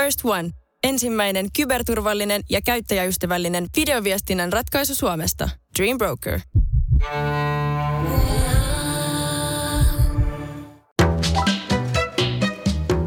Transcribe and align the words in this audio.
First 0.00 0.20
One. 0.24 0.50
Ensimmäinen 0.84 1.46
kyberturvallinen 1.56 2.42
ja 2.50 2.60
käyttäjäystävällinen 2.62 3.66
videoviestinnän 3.76 4.52
ratkaisu 4.52 4.94
Suomesta. 4.94 5.48
Dream 5.78 5.98
Broker. 5.98 6.40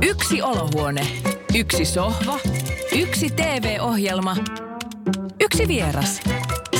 Yksi 0.06 0.42
olohuone, 0.42 1.08
yksi 1.56 1.86
sohva, 1.86 2.40
yksi 3.00 3.30
TV-ohjelma, 3.30 4.38
yksi 5.42 5.68
vieras 5.68 6.22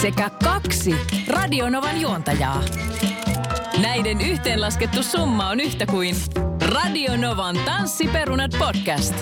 sekä 0.02 0.30
kaksi 0.44 0.96
Radionovan 1.28 2.02
juontajaa. 2.02 2.64
Näiden 3.82 4.22
yhteenlaskettu 4.22 5.04
summa 5.04 5.50
on 5.50 5.60
yhtä 5.60 5.86
kuin 5.86 6.16
Radionovan 6.62 7.60
Tanssiperunat 7.66 8.52
podcast. 8.60 9.14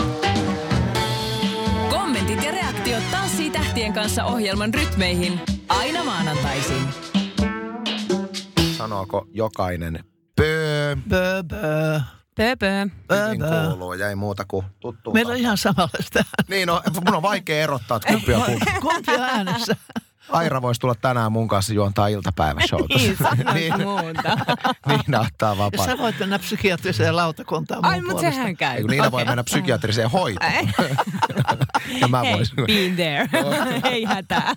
Kommentit 2.12 2.44
ja 2.44 2.52
reaktiot 2.52 3.12
Tanssii 3.12 3.50
tähtien 3.50 3.94
kanssa 3.94 4.26
ohjelman 4.26 4.74
rytmeihin 4.74 5.42
aina 5.70 6.04
maanantaisin. 6.04 6.88
Sanooko 8.78 9.28
jokainen 9.34 10.04
pöö? 10.36 10.96
Bö, 11.10 11.44
bö. 11.44 12.02
Pöpö. 12.36 12.88
Hyvin 13.26 13.40
bö. 13.40 13.68
kuuluu, 13.68 13.94
jäi 13.94 14.16
muuta 14.16 14.46
kuin 14.48 14.66
tuttu. 14.80 15.12
Meillä 15.12 15.32
on 15.32 15.38
ihan 15.38 15.58
samanlaista. 15.58 16.24
Niin, 16.48 16.68
no, 16.68 16.82
mun 17.06 17.16
on 17.16 17.22
vaikea 17.22 17.64
erottaa, 17.64 17.98
että 17.98 18.14
kumpi 18.14 18.34
on 18.34 18.44
kumpi. 18.44 18.66
Kumpi 18.82 19.12
on 19.12 19.22
äänessä? 19.22 19.76
Aira 20.32 20.62
voisi 20.62 20.82
tulla 20.82 20.96
tänään 20.96 21.32
mun 21.32 21.48
kanssa 21.48 21.74
juontaa 21.74 22.08
iltapäiväshowta. 22.08 22.96
Niin, 22.98 23.18
niin, 23.54 23.82
muuta. 23.82 24.38
Niina 24.88 25.20
ottaa 25.20 25.58
vapaa. 25.58 25.86
sä 25.86 25.98
voit 25.98 26.20
mennä 26.20 26.40
psykiatriseen 26.40 27.16
lautakuntaan 27.16 27.86
Ai, 27.86 28.02
mun 28.02 28.10
mutta 28.10 28.22
sehän 28.22 28.58
käy. 28.58 28.78
Ei, 28.78 28.84
Niina 28.84 29.12
voi 29.12 29.26
mennä 29.26 29.44
psykiatriseen 29.44 30.10
hoitoon. 30.10 30.52
ja 32.02 32.08
mä 32.08 32.22
Hei, 32.22 32.34
voisin. 32.36 32.56
been 32.56 32.96
there. 32.96 33.30
Ei 33.92 34.04
hätää. 34.04 34.54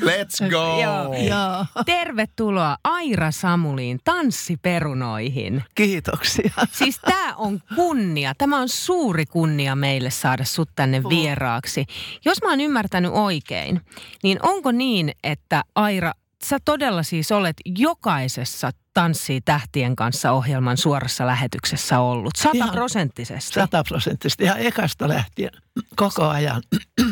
Let's 0.00 0.50
go! 0.50 0.80
Joo. 0.82 1.14
Joo, 1.14 1.66
Tervetuloa 1.86 2.76
Aira 2.84 3.30
Samuliin 3.30 4.00
tanssiperunoihin. 4.04 5.64
kiitoksia. 5.74 6.50
Siis 6.72 6.98
tämä 6.98 7.34
on 7.36 7.60
kunnia, 7.74 8.34
tämä 8.38 8.58
on 8.58 8.68
suuri 8.68 9.26
kunnia 9.26 9.76
meille 9.76 10.10
saada 10.10 10.44
sut 10.44 10.70
tänne 10.76 11.02
vieraaksi. 11.08 11.86
Jos 12.24 12.42
mä 12.42 12.50
oon 12.50 12.60
ymmärtänyt 12.60 13.10
oikein, 13.14 13.80
niin 14.22 14.38
onko 14.42 14.72
niin, 14.72 15.12
että 15.24 15.62
Aira, 15.74 16.12
sä 16.44 16.58
todella 16.64 17.02
siis 17.02 17.32
olet 17.32 17.56
jokaisessa 17.64 18.70
Tanssii 18.94 19.40
tähtien 19.40 19.96
kanssa 19.96 20.32
ohjelman 20.32 20.76
suorassa 20.76 21.26
lähetyksessä 21.26 22.00
ollut, 22.00 22.36
sataprosenttisesti. 22.36 23.54
Sataprosenttisesti 23.54 24.44
ihan 24.44 24.58
ekasta 24.58 25.08
lähtien 25.08 25.50
koko 25.96 26.28
ajan. 26.28 26.62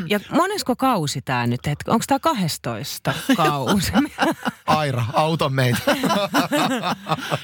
Ja 0.06 0.20
monesko 0.30 0.76
kausi 0.76 1.22
tämä 1.22 1.46
nyt? 1.46 1.60
Onko 1.86 2.04
tämä 2.06 2.18
12 2.18 3.14
kausi? 3.36 3.92
Aira, 4.66 5.04
auta 5.12 5.48
meitä. 5.48 5.96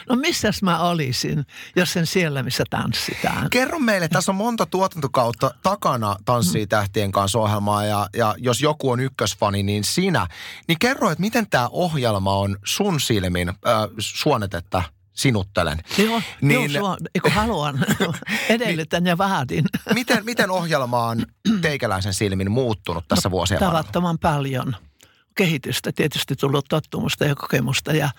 No 0.08 0.16
missäs 0.16 0.62
mä 0.62 0.80
olisin, 0.80 1.46
jos 1.76 1.96
en 1.96 2.06
siellä, 2.06 2.42
missä 2.42 2.64
tanssitaan? 2.70 3.50
Kerro 3.50 3.78
meille, 3.78 4.08
tässä 4.08 4.32
on 4.32 4.36
monta 4.36 4.66
tuotantokautta 4.66 5.50
takana 5.62 6.16
Tanssii 6.24 6.66
tähtien 6.66 7.12
kanssa 7.12 7.38
ohjelmaa 7.38 7.84
ja, 7.84 8.08
ja 8.16 8.34
jos 8.38 8.62
joku 8.62 8.90
on 8.90 9.00
ykkösfani, 9.00 9.62
niin 9.62 9.84
sinä. 9.84 10.26
Niin 10.68 10.78
kerro, 10.78 11.10
että 11.10 11.20
miten 11.20 11.50
tämä 11.50 11.68
ohjelma 11.72 12.34
on 12.34 12.56
sun 12.64 13.00
silmin 13.00 13.48
äh, 13.48 13.54
suonetetta 14.28 14.82
sinuttelen. 15.12 15.78
Joo, 15.98 16.22
Niin- 16.40 16.72
joo 16.72 16.96
eikö 17.14 17.30
haluan, 17.30 17.78
edellytän 18.48 19.06
ja 19.06 19.18
vaadin. 19.18 19.64
Miten, 19.94 20.24
miten 20.24 20.50
ohjelma 20.50 21.06
on 21.06 21.26
teikäläisen 21.60 22.14
silmin 22.14 22.50
muuttunut 22.50 23.04
tässä 23.08 23.30
vuosien 23.30 23.60
varrella? 23.60 23.82
Tavattoman 23.82 24.18
paljon 24.18 24.76
kehitystä, 25.36 25.92
tietysti 25.92 26.36
tullut 26.36 26.66
tottumusta 26.68 27.24
ja 27.24 27.34
kokemusta 27.34 27.92
ja, 27.92 28.10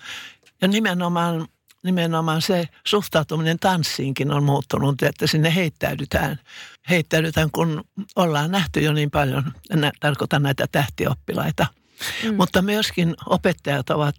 ja 0.62 0.68
nimenomaan, 0.68 1.48
nimenomaan 1.82 2.42
se 2.42 2.68
suhtautuminen 2.86 3.58
tanssiinkin 3.58 4.30
on 4.30 4.44
muuttunut, 4.44 5.02
että 5.02 5.26
sinne 5.26 5.54
heittäydytään. 5.54 6.38
Heittäydytään, 6.90 7.50
kun 7.50 7.84
ollaan 8.16 8.50
nähty 8.50 8.80
jo 8.80 8.92
niin 8.92 9.10
paljon, 9.10 9.52
nä, 9.74 9.92
tarkoitan 10.00 10.42
näitä 10.42 10.66
tähtioppilaita. 10.72 11.66
Mm. 12.24 12.34
Mutta 12.34 12.62
myöskin 12.62 13.14
opettajat 13.26 13.90
ovat, 13.90 14.16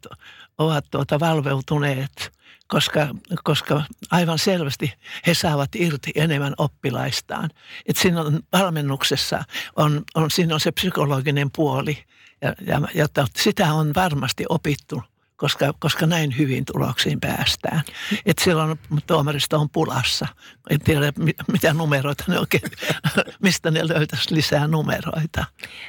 ovat 0.62 0.86
tuota 0.92 1.20
valveutuneet, 1.20 2.32
koska, 2.68 3.08
koska 3.44 3.84
aivan 4.12 4.40
selvästi 4.40 4.94
he 5.28 5.34
saavat 5.34 5.70
irti 5.76 6.12
enemmän 6.16 6.54
oppilaistaan. 6.58 7.50
Et 7.86 7.98
siinä 7.98 8.22
on 8.22 8.40
valmennuksessa, 8.54 9.44
on, 9.76 10.04
on, 10.16 10.32
siinä 10.32 10.54
on 10.54 10.60
se 10.60 10.72
psykologinen 10.72 11.52
puoli 11.56 12.04
ja, 12.42 12.82
ja, 12.94 13.08
to- 13.08 13.28
sitä 13.36 13.74
on 13.74 13.92
varmasti 13.96 14.46
opittu 14.50 15.04
koska, 15.42 15.74
koska 15.80 16.06
näin 16.06 16.38
hyvin 16.38 16.66
tuloksiin 16.66 17.20
päästään. 17.20 17.82
Et 18.26 18.40
silloin 18.40 18.80
tuomaristo 19.08 19.60
on 19.60 19.70
pulassa. 19.70 20.28
En 20.70 20.80
tiedä, 20.80 21.14
mi- 21.18 21.36
mitä 21.52 21.74
numeroita 21.74 22.24
ne 22.28 22.40
oikein, 22.40 22.64
mistä 23.44 23.72
ne 23.72 23.88
löytäisi 23.88 24.36
lisää 24.36 24.68
numeroita. 24.68 25.46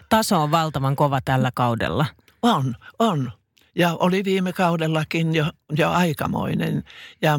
Taso 0.09 0.43
on 0.43 0.50
valtavan 0.50 0.97
kova 0.97 1.21
tällä 1.21 1.50
kaudella. 1.55 2.06
On, 2.43 2.77
on. 2.99 3.32
Ja 3.75 3.97
oli 4.00 4.25
viime 4.25 4.53
kaudellakin 4.53 5.34
jo, 5.34 5.44
jo 5.78 5.91
aikamoinen. 5.91 6.84
Ja 7.22 7.38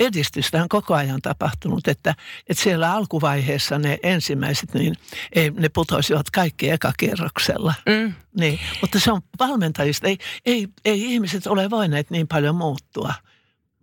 edistystä 0.00 0.62
on 0.62 0.68
koko 0.68 0.94
ajan 0.94 1.22
tapahtunut, 1.22 1.88
että, 1.88 2.14
että 2.48 2.62
siellä 2.62 2.92
alkuvaiheessa 2.92 3.78
ne 3.78 3.98
ensimmäiset, 4.02 4.74
niin 4.74 4.94
ei, 5.32 5.50
ne 5.50 5.68
putoisivat 5.68 6.30
kaikki 6.30 6.70
ekakierroksella. 6.70 7.74
Mm. 7.86 8.14
Niin, 8.40 8.60
mutta 8.80 9.00
se 9.00 9.12
on 9.12 9.22
valmentajista. 9.38 10.06
Ei, 10.06 10.18
ei, 10.46 10.68
ei 10.84 11.12
ihmiset 11.12 11.46
ole 11.46 11.70
voineet 11.70 12.10
niin 12.10 12.28
paljon 12.28 12.56
muuttua, 12.56 13.14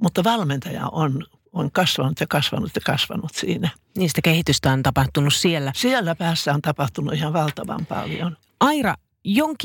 mutta 0.02 0.24
valmentaja 0.24 0.88
on, 0.88 1.26
on 1.54 1.72
kasvanut 1.72 2.20
ja 2.20 2.28
kasvanut 2.28 2.72
ja 2.76 2.82
kasvanut 2.86 3.36
siinä. 3.36 3.70
Niistä 3.98 4.22
kehitystä 4.22 4.72
on 4.72 4.84
tapahtunut 4.84 5.34
siellä. 5.34 5.72
Siellä 5.76 6.16
päässä 6.16 6.54
on 6.54 6.62
tapahtunut 6.62 7.14
ihan 7.14 7.34
valtavan 7.34 7.86
paljon. 7.86 8.38
Aira, 8.60 8.96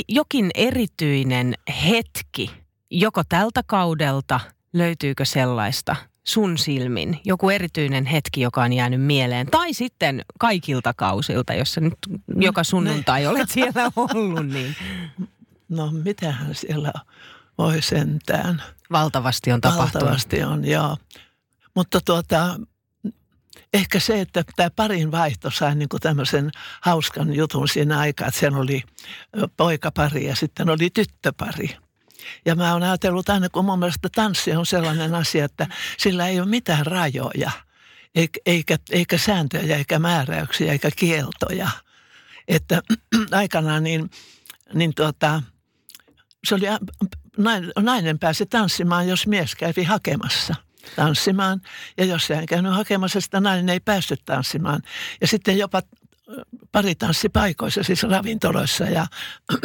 jokin 0.09 0.51
erityinen 0.55 1.55
hetki, 1.89 2.51
joko 2.91 3.23
tältä 3.29 3.63
kaudelta, 3.67 4.41
löytyykö 4.73 5.25
sellaista 5.25 5.97
sun 6.25 6.59
silmin? 6.59 7.21
Joku 7.25 7.51
erityinen 7.51 8.07
hetki, 8.07 8.41
joka 8.41 8.63
on 8.63 8.73
jäänyt 8.73 9.03
mieleen. 9.03 9.47
Tai 9.47 9.73
sitten 9.73 10.23
kaikilta 10.39 10.95
kausilta, 10.95 11.55
jos 11.55 11.73
sä 11.73 11.81
nyt 11.81 11.99
joka 12.37 12.65
sunnuntai 12.65 13.27
olet 13.27 13.51
siellä 13.51 13.91
ollut, 13.97 14.47
niin 14.47 14.77
No 15.69 15.91
mitähän 15.93 16.55
siellä 16.55 16.93
voi 17.59 17.83
sentään. 17.83 18.63
valtavasti 18.93 19.53
on 19.53 19.61
tapahtunut. 19.61 19.95
Valtavasti 19.95 20.43
on, 20.43 20.65
joo. 20.65 20.97
Mutta 21.75 22.01
tuota, 22.05 22.61
ehkä 23.75 24.01
se, 24.01 24.21
että 24.21 24.45
tämä 24.57 24.71
parin 24.71 25.13
vaihto 25.13 25.51
sai 25.51 25.75
niin 25.75 25.89
kuin 25.89 26.01
tämmöisen 26.01 26.51
hauskan 26.81 27.35
jutun 27.35 27.69
siinä 27.69 27.99
aikaa, 27.99 28.29
että 28.29 28.41
siellä 28.41 28.59
oli 28.59 28.83
poikapari 29.57 30.27
ja 30.27 30.37
sitten 30.37 30.71
oli 30.71 30.91
tyttöpari. 30.91 31.77
Ja 32.45 32.55
mä 32.55 32.73
oon 32.73 32.83
ajatellut 32.83 33.29
aina, 33.29 33.49
kun 33.49 33.65
mun 33.65 33.79
mielestä 33.79 34.09
tanssi 34.15 34.53
on 34.53 34.67
sellainen 34.67 35.15
asia, 35.15 35.45
että 35.45 35.67
sillä 35.99 36.29
ei 36.29 36.41
ole 36.41 36.49
mitään 36.49 36.87
rajoja, 36.87 37.51
eikä, 38.47 38.77
eikä, 38.91 39.19
sääntöjä, 39.19 39.77
eikä 39.77 39.99
määräyksiä, 39.99 40.73
eikä 40.73 40.91
kieltoja. 40.97 41.71
Että 42.49 42.83
aikanaan 43.33 43.85
niin, 43.85 44.11
niin 44.75 44.95
tuota, 44.95 45.43
se 46.45 46.55
oli, 46.55 46.67
nainen 47.81 48.19
pääsi 48.19 48.47
tanssimaan, 48.47 49.09
jos 49.09 49.27
mies 49.27 49.55
kävi 49.55 49.85
hakemassa 49.85 50.55
tanssimaan. 50.97 51.61
Ja 51.99 52.05
jos 52.05 52.31
ei 52.31 52.47
käynyt 52.47 52.75
hakemassa 52.75 53.21
sitä, 53.21 53.41
nainen 53.41 53.69
ei 53.69 53.81
päässyt 53.81 54.23
tanssimaan. 54.25 54.83
Ja 55.21 55.27
sitten 55.27 55.59
jopa 55.59 55.83
pari 56.73 56.95
tanssipaikoissa, 56.95 57.83
siis 57.83 58.03
ravintoloissa 58.03 58.85
ja, 58.85 59.07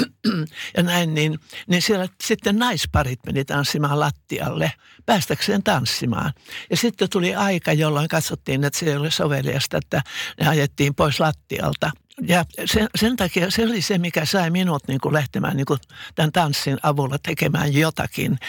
ja 0.78 0.84
näin, 0.84 1.14
niin, 1.14 1.40
niin 1.68 1.82
siellä 1.82 2.08
sitten 2.24 2.60
naisparit 2.60 3.20
meni 3.26 3.46
tanssimaan 3.46 4.00
lattialle 4.00 4.72
päästäkseen 5.06 5.64
tanssimaan. 5.64 6.34
Ja 6.70 6.78
sitten 6.78 7.10
tuli 7.10 7.36
aika, 7.36 7.74
jolloin 7.74 8.08
katsottiin, 8.08 8.64
että 8.64 8.80
se 8.80 8.86
ei 8.86 8.98
ole 8.98 9.12
soveliasta, 9.12 9.78
että 9.78 10.02
ne 10.42 10.48
ajettiin 10.48 10.96
pois 10.96 11.20
lattialta. 11.20 11.92
Ja 12.28 12.46
sen, 12.66 12.88
sen 12.96 13.16
takia 13.16 13.52
se 13.52 13.64
oli 13.64 13.82
se, 13.82 13.98
mikä 13.98 14.26
sai 14.26 14.50
minut 14.50 14.88
niin 14.88 15.02
kuin 15.02 15.14
lähtemään 15.14 15.58
niin 15.58 15.66
kuin 15.66 15.80
tämän 16.16 16.32
tanssin 16.32 16.78
avulla 16.84 17.18
tekemään 17.18 17.74
jotakin. 17.74 18.40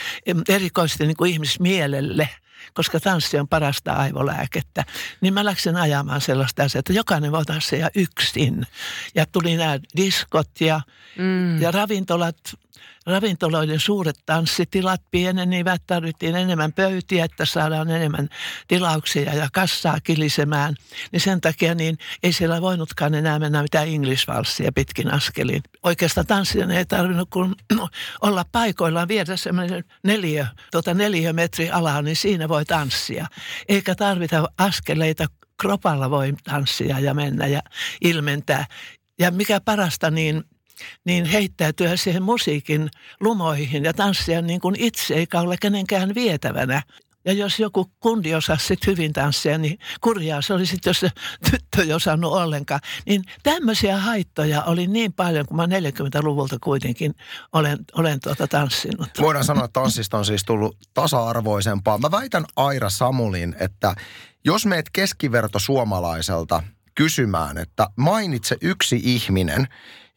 Erikoisesti 0.49 1.07
niin 1.07 1.17
kuin 1.17 1.33
ihmismielelle, 1.33 2.29
koska 2.75 3.01
tanssi 3.01 3.39
on 3.39 3.49
parasta 3.49 3.93
aivolääkettä. 3.93 4.85
Niin 5.21 5.35
mä 5.35 5.45
läksin 5.45 5.77
ajamaan 5.77 6.21
sellaista 6.21 6.63
asiaa, 6.63 6.81
että 6.81 6.93
jokainen 6.93 7.33
voi 7.33 7.45
tanssia 7.45 7.91
yksin. 7.95 8.67
Ja 9.15 9.27
tuli 9.27 9.57
nämä 9.57 9.79
diskot 9.97 10.51
ja, 10.61 10.81
Mm. 11.17 11.63
ja 11.63 11.71
ravintolat 11.71 12.37
ravintoloiden 13.07 13.81
suuret 13.81 14.17
tanssitilat 14.27 15.03
pienenivät, 15.11 15.83
tarvittiin 15.87 16.37
enemmän 16.37 16.73
pöytiä, 16.73 17.25
että 17.25 17.45
saadaan 17.45 17.91
enemmän 17.91 18.29
tilauksia 18.69 19.35
ja 19.35 19.49
kassaa 19.53 20.01
kilisemään. 20.01 20.75
Niin 21.13 21.21
sen 21.21 21.41
takia 21.41 21.75
niin 21.75 21.99
ei 22.23 22.33
siellä 22.33 22.61
voinutkaan 22.61 23.15
enää 23.15 23.39
mennä 23.39 23.63
mitään 23.63 23.89
english 23.89 24.27
pitkin 24.75 25.13
askeliin. 25.13 25.63
Oikeastaan 25.83 26.27
tanssia 26.27 26.67
ei 26.67 26.87
tarvinnut 26.87 27.29
kun 27.31 27.57
olla 28.23 28.45
paikoillaan, 28.53 29.09
viedä 29.09 29.37
semmoinen 29.37 29.85
neljä, 30.05 30.47
tuota 30.71 30.95
neljä 30.95 31.33
metri 31.33 31.71
alaa, 31.71 32.03
niin 32.03 32.17
siinä 32.17 32.49
voi 32.49 32.65
tanssia. 32.65 33.27
Eikä 33.69 33.95
tarvita 33.95 34.49
askeleita 34.59 35.27
kropalla 35.61 36.11
voi 36.11 36.35
tanssia 36.45 36.99
ja 36.99 37.15
mennä 37.15 37.47
ja 37.47 37.63
ilmentää. 38.01 38.67
Ja 39.19 39.31
mikä 39.31 39.61
parasta, 39.61 40.11
niin, 40.11 40.45
niin 41.05 41.25
heittäytyä 41.25 41.97
siihen 41.97 42.23
musiikin 42.23 42.91
lumoihin 43.21 43.85
ja 43.85 43.95
tanssia 43.95 44.43
niin 44.43 44.61
kuin 44.61 44.77
itse, 44.79 45.15
eikä 45.15 45.41
ole 45.41 45.57
kenenkään 45.61 46.15
vietävänä. 46.15 46.83
Ja 47.25 47.33
jos 47.33 47.59
joku 47.59 47.91
kundi 48.01 48.35
osasi 48.35 48.67
sit 48.67 48.87
hyvin 48.87 49.13
tanssia, 49.13 49.59
niin 49.59 49.79
kurjaa 50.01 50.43
se 50.43 50.55
oli 50.55 50.67
sitten, 50.67 50.91
jos 50.91 51.01
se 51.01 51.11
tyttö 51.51 51.83
ei 51.83 51.93
osannut 51.93 52.33
ollenkaan. 52.33 52.81
Niin 53.07 53.25
tämmöisiä 53.43 53.99
haittoja 53.99 54.63
oli 54.63 54.87
niin 54.87 55.13
paljon, 55.13 55.47
kun 55.47 55.57
mä 55.57 55.67
40-luvulta 55.67 56.57
kuitenkin 56.61 57.15
olen, 57.53 57.79
olen 57.93 58.21
tuota 58.21 58.49
tanssinut. 58.49 59.09
Voidaan 59.21 59.45
sanoa, 59.45 59.65
että 59.65 59.81
tanssista 59.81 60.19
on 60.19 60.25
siis 60.25 60.45
tullut 60.45 60.77
tasa-arvoisempaa. 60.95 61.99
Mä 61.99 62.11
väitän 62.11 62.45
Aira 62.57 62.91
Samulin, 62.91 63.57
että 63.61 63.95
jos 64.45 64.67
meet 64.67 64.91
keskiverto 64.93 65.59
suomalaiselta 65.59 66.63
kysymään, 66.95 67.59
että 67.59 67.89
mainitse 67.97 68.57
yksi 68.61 69.01
ihminen, 69.05 69.69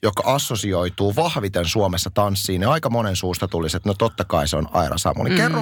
joka 0.04 0.24
assosioituu 0.26 1.16
vahviten 1.16 1.66
Suomessa 1.66 2.12
tanssiin, 2.14 2.60
niin 2.60 2.70
aika 2.70 2.90
monen 2.90 3.16
suusta 3.16 3.48
tulisi, 3.48 3.78
että 3.78 3.90
no 3.90 3.94
totta 3.94 4.26
kai 4.26 4.48
se 4.48 4.58
on 4.58 4.68
Aira 4.72 4.98
Samuli. 4.98 5.30
Mm-hmm. 5.30 5.44
Kerro, 5.44 5.62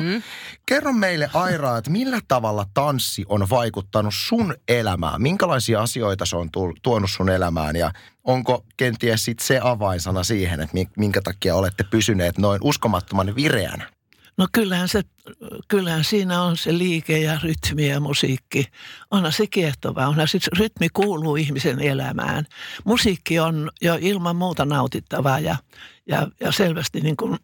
kerro 0.65 0.93
meille 0.93 1.29
Aira, 1.33 1.77
että 1.77 1.91
millä 1.91 2.19
tavalla 2.27 2.65
tanssi 2.73 3.25
on 3.29 3.49
vaikuttanut 3.49 4.13
sun 4.17 4.55
elämään? 4.67 5.21
Minkälaisia 5.21 5.81
asioita 5.81 6.25
se 6.25 6.35
on 6.35 6.49
tuonut 6.81 7.11
sun 7.11 7.29
elämään 7.29 7.75
ja 7.75 7.91
onko 8.23 8.65
kenties 8.77 9.25
sit 9.25 9.39
se 9.39 9.59
avainsana 9.63 10.23
siihen, 10.23 10.61
että 10.61 10.77
minkä 10.97 11.21
takia 11.21 11.55
olette 11.55 11.83
pysyneet 11.83 12.37
noin 12.37 12.59
uskomattoman 12.63 13.35
vireänä? 13.35 13.89
No 14.38 14.48
kyllähän, 14.51 14.88
se, 14.88 15.01
kyllähän 15.68 16.04
siinä 16.04 16.42
on 16.42 16.57
se 16.57 16.78
liike 16.78 17.19
ja 17.19 17.39
rytmi 17.44 17.88
ja 17.88 18.00
musiikki. 18.00 18.66
Onhan 19.12 19.31
se 19.31 19.48
kiehtovaa. 19.48 20.07
Onhan 20.07 20.28
se, 20.28 20.39
rytmi 20.57 20.89
kuuluu 20.89 21.36
ihmisen 21.36 21.80
elämään. 21.80 22.45
Musiikki 22.83 23.39
on 23.39 23.72
jo 23.81 23.98
ilman 24.01 24.36
muuta 24.36 24.66
nautittavaa 24.66 25.39
ja, 25.39 25.56
ja, 26.07 26.28
ja 26.39 26.51
selvästi 26.51 27.01
niin 27.01 27.18
kuin, 27.18 27.38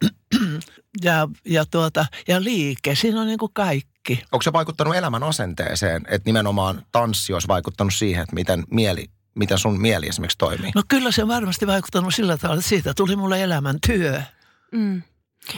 ja, 1.03 1.27
ja, 1.45 1.65
tuota, 1.65 2.05
ja 2.27 2.43
liike. 2.43 2.95
Siinä 2.95 3.21
on 3.21 3.27
niin 3.27 3.39
kuin 3.39 3.53
kaikki. 3.53 4.23
Onko 4.31 4.41
se 4.41 4.53
vaikuttanut 4.53 4.95
elämän 4.95 5.23
asenteeseen, 5.23 6.01
että 6.07 6.29
nimenomaan 6.29 6.85
tanssi 6.91 7.33
olisi 7.33 7.47
vaikuttanut 7.47 7.93
siihen, 7.93 8.23
että 8.23 8.35
miten 8.35 8.63
mieli 8.71 9.05
miten 9.35 9.57
sun 9.57 9.81
mieli 9.81 10.07
esimerkiksi 10.07 10.37
toimii? 10.37 10.71
No 10.75 10.83
kyllä 10.87 11.11
se 11.11 11.21
on 11.21 11.27
varmasti 11.27 11.67
vaikuttanut 11.67 12.15
sillä 12.15 12.37
tavalla, 12.37 12.59
että 12.59 12.69
siitä 12.69 12.93
tuli 12.93 13.15
mulle 13.15 13.43
elämäntyö. 13.43 14.21
Mm 14.71 15.01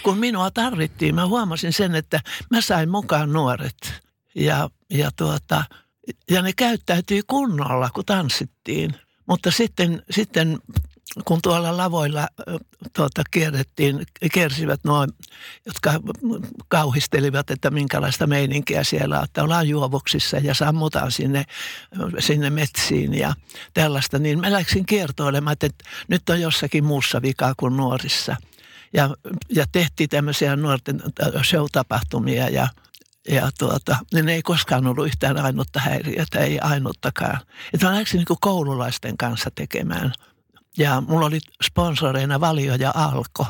kun 0.03 0.17
minua 0.17 0.51
tarvittiin, 0.51 1.15
mä 1.15 1.27
huomasin 1.27 1.73
sen, 1.73 1.95
että 1.95 2.19
mä 2.51 2.61
sain 2.61 2.89
mukaan 2.89 3.33
nuoret. 3.33 3.93
Ja, 4.35 4.69
ja, 4.89 5.09
tuota, 5.17 5.63
ja 6.31 6.41
ne 6.41 6.53
käyttäytyi 6.53 7.21
kunnolla, 7.27 7.89
kun 7.93 8.05
tanssittiin. 8.05 8.93
Mutta 9.27 9.51
sitten, 9.51 10.03
sitten 10.11 10.59
kun 11.25 11.41
tuolla 11.41 11.77
lavoilla 11.77 12.27
tuota, 12.95 13.21
kierrettiin, 13.31 14.05
kiersivät 14.33 14.79
nuo, 14.83 15.07
jotka 15.65 15.93
kauhistelivat, 16.67 17.51
että 17.51 17.69
minkälaista 17.69 18.27
meininkiä 18.27 18.83
siellä 18.83 19.17
on, 19.17 19.23
että 19.23 19.43
ollaan 19.43 19.69
juovuksissa 19.69 20.37
ja 20.37 20.53
sammutaan 20.53 21.11
sinne, 21.11 21.45
sinne 22.19 22.49
metsiin 22.49 23.13
ja 23.13 23.33
tällaista, 23.73 24.19
niin 24.19 24.39
mä 24.39 24.51
läksin 24.51 24.85
kiertoilemaan, 24.85 25.53
että 25.53 25.69
nyt 26.07 26.29
on 26.29 26.41
jossakin 26.41 26.85
muussa 26.85 27.21
vikaa 27.21 27.53
kuin 27.57 27.77
nuorissa– 27.77 28.35
ja, 28.93 29.09
ja 29.49 29.65
tehtiin 29.71 30.09
tämmöisiä 30.09 30.55
nuorten 30.55 31.03
show-tapahtumia 31.43 32.49
ja, 32.49 32.67
ja 33.29 33.49
tuota, 33.59 33.97
niin 34.13 34.25
ne 34.25 34.33
ei 34.33 34.41
koskaan 34.41 34.87
ollut 34.87 35.07
yhtään 35.07 35.37
ainutta 35.37 35.79
häiriötä, 35.79 36.39
ei 36.39 36.59
ainuttakaan. 36.59 37.39
Että 37.73 37.87
mä 37.87 37.95
läksin 37.95 38.17
niin 38.17 38.37
koululaisten 38.41 39.17
kanssa 39.17 39.49
tekemään. 39.55 40.13
Ja 40.77 41.03
mulla 41.07 41.25
oli 41.25 41.39
sponsoreina 41.63 42.39
Valio 42.39 42.75
ja 42.75 42.91
Alko. 42.95 43.45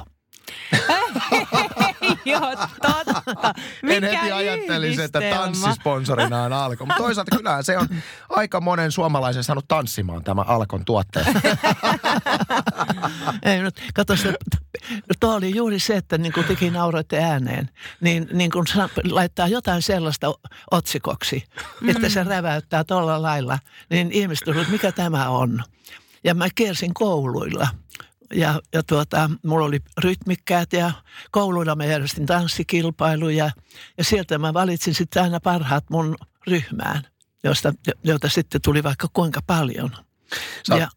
Joo, 2.25 2.55
totta. 2.81 3.53
Mikä 3.83 3.95
en 3.97 4.03
heti 4.03 4.31
ajattelisi, 4.31 5.01
että 5.01 5.19
tanssisponsorina 5.19 6.43
on 6.43 6.53
Alko. 6.53 6.85
Mutta 6.85 7.03
toisaalta 7.03 7.37
kyllähän 7.37 7.63
se 7.63 7.77
on 7.77 7.87
aika 8.29 8.61
monen 8.61 8.91
suomalaisen 8.91 9.43
saanut 9.43 9.65
tanssimaan 9.67 10.23
tämä 10.23 10.41
Alkon 10.41 10.85
tuotteet. 10.85 11.27
Ei, 13.43 13.61
no, 13.61 13.71
kato 13.93 14.15
se, 14.15 14.33
tuo 15.19 15.35
oli 15.35 15.55
juuri 15.55 15.79
se, 15.79 15.95
että 15.95 16.17
niin 16.17 16.33
kuin 16.33 16.45
tekin 16.45 16.73
nauroitte 16.73 17.23
ääneen, 17.23 17.69
niin, 18.01 18.27
niin 18.33 18.51
kun 18.51 18.65
laittaa 19.11 19.47
jotain 19.47 19.81
sellaista 19.81 20.33
otsikoksi, 20.71 21.43
että 21.87 22.09
se 22.09 22.23
räväyttää 22.23 22.83
tuolla 22.83 23.21
lailla, 23.21 23.59
niin 23.89 24.11
ihmiset 24.11 24.47
että 24.47 24.71
mikä 24.71 24.91
tämä 24.91 25.29
on. 25.29 25.63
Ja 26.23 26.35
mä 26.35 26.47
kiersin 26.55 26.93
kouluilla 26.93 27.67
ja, 28.33 28.61
ja 28.73 28.83
tuota, 28.83 29.29
mulla 29.45 29.65
oli 29.65 29.79
rytmikkäät 29.97 30.73
ja 30.73 30.91
kouluilla 31.31 31.75
mä 31.75 31.85
järjestin 31.85 32.25
tanssikilpailuja 32.25 33.51
ja 33.97 34.03
sieltä 34.03 34.37
mä 34.37 34.53
valitsin 34.53 34.93
sitten 34.93 35.23
aina 35.23 35.39
parhaat 35.39 35.89
mun 35.89 36.15
ryhmään, 36.47 37.01
josta, 37.43 37.73
joita 38.03 38.29
sitten 38.29 38.61
tuli 38.61 38.83
vaikka 38.83 39.07
kuinka 39.13 39.39
paljon. 39.47 39.91
Sä... 40.67 40.77
Ja, 40.77 40.87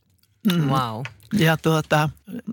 mm, 0.52 0.68
wow. 0.68 1.02
Ja, 1.38 1.56
tuota, 1.56 2.08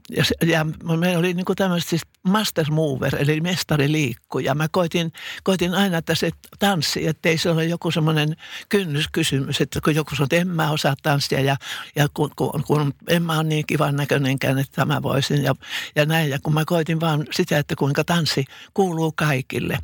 ja, 0.10 0.24
ja 0.46 0.66
meillä 0.98 1.20
oli 1.20 1.34
niin 1.34 1.46
tämmöiset 1.56 1.90
siis 1.90 2.02
master 2.24 2.72
mover, 2.72 3.16
eli 3.20 3.42
mestariliikkuja. 3.42 4.56
Mä 4.56 4.68
koitin, 4.72 5.14
koitin 5.44 5.74
aina, 5.74 5.98
että 5.98 6.16
se 6.16 6.32
tanssi, 6.60 7.08
ettei 7.08 7.38
se 7.38 7.50
ole 7.50 7.66
joku 7.66 7.92
semmoinen 7.92 8.36
kynnyskysymys, 8.70 9.62
että 9.62 9.82
kun 9.82 9.96
joku 9.96 10.16
sanoo, 10.16 10.26
että 10.26 10.36
en 10.36 10.48
mä 10.48 10.72
osaa 10.72 10.96
tanssia 11.04 11.42
ja, 11.42 11.56
ja 11.96 12.08
kun, 12.14 12.32
kun, 12.36 12.64
kun 12.68 12.94
en 13.08 13.24
mä 13.24 13.36
ole 13.36 13.44
niin 13.44 13.66
kivan 13.68 13.96
näköinenkään, 13.96 14.60
että 14.60 14.86
mä 14.86 15.02
voisin 15.02 15.44
ja, 15.44 15.56
ja 15.96 16.06
näin. 16.06 16.30
Ja 16.30 16.40
kun 16.44 16.54
mä 16.54 16.66
koitin 16.66 17.00
vaan 17.00 17.26
sitä, 17.32 17.58
että 17.58 17.76
kuinka 17.76 18.04
tanssi 18.04 18.46
kuuluu 18.74 19.12
kaikille. 19.16 19.80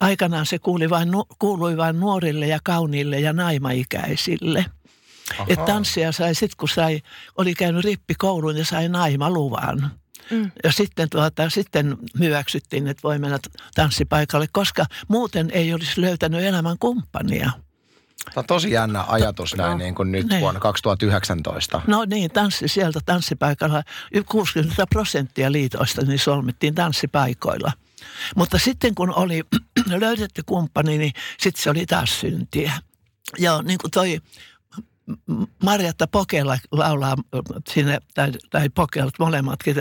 Aikanaan 0.00 0.46
se 0.46 0.58
kuului 0.58 0.90
vain, 0.90 1.08
kuului 1.38 1.76
vain 1.76 2.00
nuorille 2.00 2.46
ja 2.46 2.58
kauniille 2.64 3.20
ja 3.20 3.32
naimaikäisille– 3.32 4.64
että 5.48 5.64
tanssia 5.64 6.12
sai 6.12 6.34
sitten, 6.34 6.56
kun 6.56 6.68
sai, 6.68 7.00
oli 7.36 7.54
käynyt 7.54 7.84
rippikouluun 7.84 8.56
ja 8.56 8.64
sai 8.64 8.88
naimaluvan. 8.88 9.90
Mm. 10.30 10.50
Ja 10.64 10.72
sitten, 10.72 11.10
tuota, 11.10 11.50
sitten 11.50 11.96
hyväksyttiin, 12.18 12.88
että 12.88 13.02
voi 13.02 13.18
mennä 13.18 13.38
tanssipaikalle, 13.74 14.46
koska 14.52 14.86
muuten 15.08 15.50
ei 15.50 15.74
olisi 15.74 16.00
löytänyt 16.00 16.44
elämän 16.44 16.78
kumppania. 16.78 17.50
Tämä 18.24 18.40
on 18.40 18.46
tosi 18.46 18.70
jännä 18.70 19.04
ajatus 19.08 19.54
näin 19.54 19.70
no, 19.70 19.76
niin 19.76 19.94
kuin 19.94 20.12
nyt 20.12 20.28
niin. 20.28 20.40
vuonna 20.40 20.60
2019. 20.60 21.80
No 21.86 22.04
niin, 22.04 22.30
tanssi 22.30 22.68
sieltä 22.68 23.00
tanssipaikalla. 23.06 23.82
60 24.26 24.86
prosenttia 24.86 25.52
liitoista 25.52 26.02
niin 26.02 26.18
solmittiin 26.18 26.74
tanssipaikoilla. 26.74 27.72
Mutta 28.36 28.58
sitten 28.58 28.94
kun 28.94 29.14
oli 29.14 29.42
löydetty 30.00 30.42
kumppani, 30.46 30.98
niin 30.98 31.12
sitten 31.38 31.62
se 31.62 31.70
oli 31.70 31.86
taas 31.86 32.20
syntiä. 32.20 32.72
Ja 33.38 33.62
niin 33.62 33.78
kuin 33.78 33.90
toi 33.90 34.20
Marjatta 35.62 36.06
Pokela 36.06 36.58
laulaa 36.72 37.16
sinne, 37.68 37.98
tai, 38.14 38.32
tai 38.50 38.68
Pokelat 38.68 39.14
molemmatkin. 39.18 39.76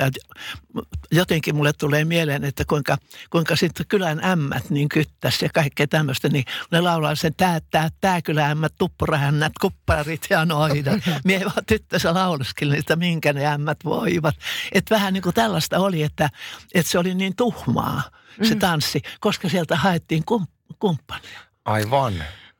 Jotenkin 1.11 1.55
mulle 1.55 1.73
tulee 1.73 2.05
mieleen, 2.05 2.43
että 2.43 2.65
kuinka, 2.65 2.97
kuinka 3.29 3.55
sitten 3.55 3.85
kylän 3.87 4.23
ämmät 4.23 4.69
niin 4.69 4.89
kyttäs 4.89 5.41
ja 5.41 5.49
kaikkea 5.53 5.87
tämmöistä, 5.87 6.29
niin 6.29 6.45
ne 6.71 6.81
laulaa 6.81 7.15
sen 7.15 7.35
tää, 7.37 7.59
tää, 7.71 7.89
tää 8.01 8.21
kylän 8.21 8.51
ämmät, 8.51 8.73
tuppurahännät, 8.77 9.53
kupparit 9.61 10.27
ja 10.29 10.45
noida. 10.45 10.91
Mie 11.25 11.39
vaan 11.39 11.65
tyttössä 11.67 12.13
lauleskelin, 12.13 12.79
että 12.79 12.95
minkä 12.95 13.33
ne 13.33 13.45
ämmät 13.45 13.77
voivat. 13.85 14.35
Että 14.71 14.95
vähän 14.95 15.13
niin 15.13 15.23
kuin 15.23 15.35
tällaista 15.35 15.79
oli, 15.79 16.03
että, 16.03 16.29
että 16.73 16.91
se 16.91 16.99
oli 16.99 17.13
niin 17.13 17.35
tuhmaa 17.35 18.01
se 18.43 18.53
mm. 18.53 18.59
tanssi, 18.59 19.01
koska 19.19 19.49
sieltä 19.49 19.75
haettiin 19.75 20.25
kum, 20.25 20.47
kumppania. 20.79 21.39
Aivan. 21.65 22.13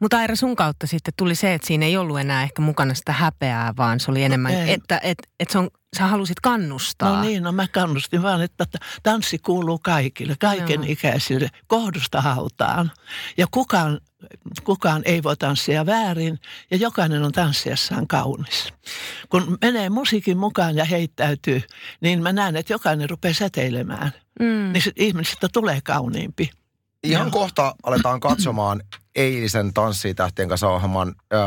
Mutta 0.06 0.18
Aira, 0.18 0.36
sun 0.36 0.56
kautta 0.56 0.88
sitten 0.88 1.14
tuli 1.18 1.36
se, 1.36 1.54
että 1.54 1.68
siinä 1.68 1.86
ei 1.86 1.98
ollut 1.98 2.20
enää 2.20 2.44
ehkä 2.44 2.62
mukana 2.62 2.94
sitä 2.94 3.12
häpeää, 3.12 3.74
vaan 3.78 4.00
se 4.00 4.12
oli 4.12 4.24
enemmän, 4.24 4.54
ei. 4.54 4.74
että 4.74 5.00
et, 5.04 5.18
et 5.40 5.50
se 5.50 5.58
on, 5.58 5.70
sä 5.98 6.08
halusit 6.08 6.40
kannustaa. 6.40 7.16
No 7.16 7.22
niin, 7.22 7.44
no 7.44 7.52
mä 7.52 7.68
kannustin 7.68 8.24
vaan, 8.24 8.42
että 8.42 8.66
tanssi 9.04 9.38
kuuluu 9.38 9.80
kaikille, 9.84 10.36
kaiken 10.40 10.80
no. 10.80 10.86
ikäisille, 10.90 11.50
kohdusta 11.68 12.22
hautaan. 12.22 12.92
Ja 13.38 13.48
kukaan 13.52 14.00
kukaan 14.64 15.02
ei 15.06 15.24
voi 15.24 15.38
tanssia 15.38 15.86
väärin 15.86 16.40
ja 16.72 16.78
jokainen 16.78 17.24
on 17.24 17.32
tanssiessaan 17.32 18.08
kaunis. 18.08 18.74
Kun 19.30 19.58
menee 19.62 19.90
musiikin 19.90 20.38
mukaan 20.38 20.76
ja 20.76 20.86
heittäytyy, 20.86 21.62
niin 22.02 22.24
mä 22.24 22.34
näen, 22.34 22.56
että 22.56 22.74
jokainen 22.74 23.10
rupeaa 23.10 23.34
säteilemään. 23.34 24.12
Mm. 24.40 24.74
Niin 24.74 24.84
ihmisestä 24.96 25.48
tulee 25.54 25.80
kauniimpi. 25.84 26.50
Ihan 27.06 27.32
kohta 27.32 27.76
aletaan 27.84 28.20
katsomaan 28.20 28.82
eilisen 29.16 29.74
Tanssitähtien 29.74 30.50
kanssa 30.50 30.70
ohjelman 30.70 31.16
ö, 31.34 31.38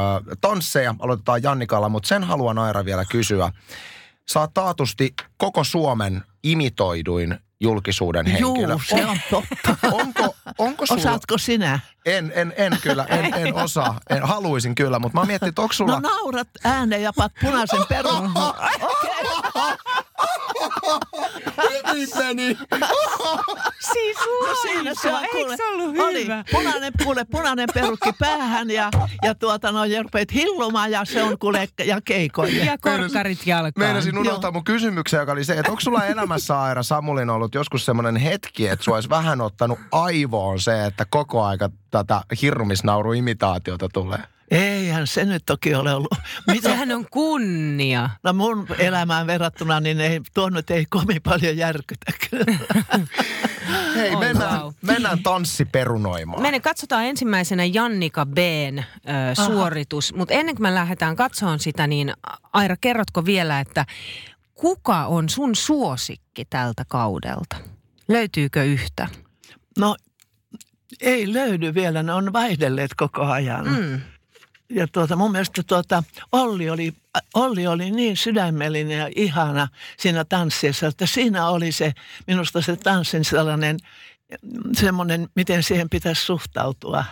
tansseja. 0.40 0.94
Aloitetaan 0.98 1.42
Jannikalla, 1.42 1.88
mutta 1.88 2.08
sen 2.08 2.24
haluan 2.24 2.58
Aira 2.58 2.84
vielä 2.84 3.04
kysyä. 3.04 3.52
Oot 4.36 4.54
taatusti 4.54 5.14
koko 5.36 5.64
Suomen 5.64 6.22
imitoiduin 6.42 7.38
julkisuuden 7.60 8.26
henkilö. 8.26 8.72
Juu, 8.72 8.80
se 8.88 9.06
on 9.06 9.18
totta. 9.30 9.76
Onko, 9.92 10.34
onko 10.58 10.86
sulla... 10.86 11.00
Osaatko 11.00 11.38
sinä? 11.38 11.80
En, 12.06 12.32
en, 12.34 12.54
en 12.56 12.78
kyllä, 12.82 13.04
en, 13.04 13.34
en 13.34 13.54
osaa. 13.54 14.00
En, 14.10 14.22
haluaisin 14.22 14.74
kyllä, 14.74 14.98
mutta 14.98 15.20
mä 15.20 15.26
mietin, 15.26 15.48
että 15.48 15.62
onko 15.62 15.74
sulla... 15.74 16.00
No 16.00 16.08
naurat 16.08 16.48
ääneen 16.64 17.02
ja 17.02 17.12
pat 17.12 17.32
punaisen 17.40 17.84
perun. 17.88 18.32
Hyvin 21.88 22.08
meni. 22.18 22.58
Siis 23.92 24.16
No 24.48 24.54
siinä 24.62 24.92
se 25.02 25.12
on, 25.12 25.20
kuule, 25.30 25.52
Eikö 25.52 25.56
se 25.56 25.66
ollut 25.68 25.98
oli 25.98 26.24
hyvä? 26.24 26.44
punainen, 26.52 26.92
kuule, 27.04 27.24
punainen 27.24 27.68
perukki 27.74 28.12
päähän 28.18 28.70
ja, 28.70 28.90
ja 29.22 29.34
tuota 29.34 29.72
no, 29.72 29.84
ja 29.84 30.02
rupeat 30.02 30.34
hillumaan 30.34 30.90
ja 30.90 31.04
se 31.04 31.22
on 31.22 31.38
kuule 31.38 31.68
ja 31.84 32.00
keikoille. 32.04 32.64
Ja 32.64 32.78
korkkarit 32.78 33.46
jalkaan. 33.46 33.72
Meinasin 33.86 34.18
unohtaa 34.18 34.50
mun 34.50 34.64
kysymyksen, 34.64 35.20
joka 35.20 35.32
oli 35.32 35.44
se, 35.44 35.52
että 35.52 35.70
onko 35.70 35.80
sulla 35.80 36.04
elämässä 36.06 36.60
Aira 36.62 36.82
Samulin 36.82 37.30
ollut 37.30 37.54
joskus 37.54 37.84
semmoinen 37.84 38.16
hetki, 38.16 38.68
että 38.68 38.84
sua 38.84 38.94
olisi 38.94 39.08
vähän 39.10 39.40
ottanut 39.40 39.78
aivoon 39.92 40.60
se, 40.60 40.84
että 40.84 41.06
koko 41.10 41.44
aika 41.44 41.70
tätä 41.90 42.20
hirmisnauru-imitaatiota 42.42 43.88
tulee? 43.92 44.18
Eihän 44.50 45.06
se 45.06 45.24
nyt 45.24 45.42
toki 45.46 45.74
ole 45.74 45.94
ollut. 45.94 46.14
Mitä? 46.46 46.68
Sehän 46.68 46.92
on 46.92 47.06
kunnia. 47.10 48.10
No 48.22 48.32
mun 48.32 48.66
elämään 48.78 49.26
verrattuna, 49.26 49.80
niin 49.80 50.00
ei, 50.00 50.20
tuo 50.34 50.50
nyt 50.50 50.70
ei 50.70 50.86
kovin 50.90 51.22
paljon 51.22 51.56
järkytä. 51.56 52.12
Hei, 53.96 54.14
Oi, 54.14 54.16
mennään, 54.16 54.60
vau. 54.60 54.72
mennään 54.82 55.22
tanssiperunoimaan. 55.22 56.42
Mene 56.42 56.60
katsotaan 56.60 57.04
ensimmäisenä 57.04 57.64
Jannika 57.64 58.26
B:n 58.26 58.78
ö, 58.78 58.84
suoritus, 59.46 60.14
mutta 60.14 60.34
ennen 60.34 60.54
kuin 60.54 60.62
me 60.62 60.74
lähdetään 60.74 61.16
katsomaan 61.16 61.60
sitä, 61.60 61.86
niin 61.86 62.12
Aira, 62.52 62.76
kerrotko 62.80 63.24
vielä, 63.24 63.60
että 63.60 63.86
kuka 64.54 65.06
on 65.06 65.28
sun 65.28 65.56
suosikki 65.56 66.44
tältä 66.44 66.84
kaudelta? 66.88 67.56
Löytyykö 68.08 68.64
yhtä? 68.64 69.08
No 69.78 69.96
ei 71.00 71.32
löydy 71.32 71.74
vielä, 71.74 72.02
ne 72.02 72.12
on 72.12 72.32
vaihdelleet 72.32 72.90
koko 72.96 73.22
ajan. 73.24 73.68
Mm. 73.68 74.00
Ja 74.70 74.88
tuota, 74.88 75.16
mun 75.16 75.32
mielestä 75.32 75.62
tuota, 75.66 76.02
Olli, 76.32 76.70
oli, 76.70 76.92
Olli 77.34 77.66
oli 77.66 77.90
niin 77.90 78.16
sydämellinen 78.16 78.98
ja 78.98 79.10
ihana 79.16 79.68
siinä 79.98 80.24
tanssiessa, 80.24 80.86
että 80.86 81.06
siinä 81.06 81.48
oli 81.48 81.72
se, 81.72 81.92
minusta 82.26 82.62
se 82.62 82.76
tanssin 82.76 83.24
sellainen, 83.24 83.76
semmoinen, 84.76 85.28
miten 85.34 85.62
siihen 85.62 85.88
pitäisi 85.88 86.22
suhtautua. 86.22 87.04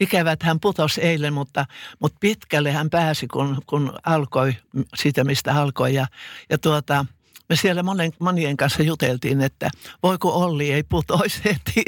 Ikävä, 0.00 0.32
että 0.32 0.46
hän 0.46 0.60
putosi 0.60 1.00
eilen, 1.00 1.32
mutta, 1.32 1.66
mutta 1.98 2.16
pitkälle 2.20 2.72
hän 2.72 2.90
pääsi, 2.90 3.26
kun, 3.26 3.62
kun 3.66 3.98
alkoi 4.06 4.56
siitä, 4.94 5.24
mistä 5.24 5.54
alkoi. 5.54 5.94
Ja, 5.94 6.06
ja 6.50 6.58
tuota, 6.58 7.06
me 7.48 7.56
siellä 7.56 7.82
monen, 7.82 8.12
monien 8.18 8.56
kanssa 8.56 8.82
juteltiin, 8.82 9.40
että 9.40 9.70
voiko 10.02 10.32
Olli 10.34 10.72
ei 10.72 10.82
putoisi 10.82 11.40
heti. 11.44 11.84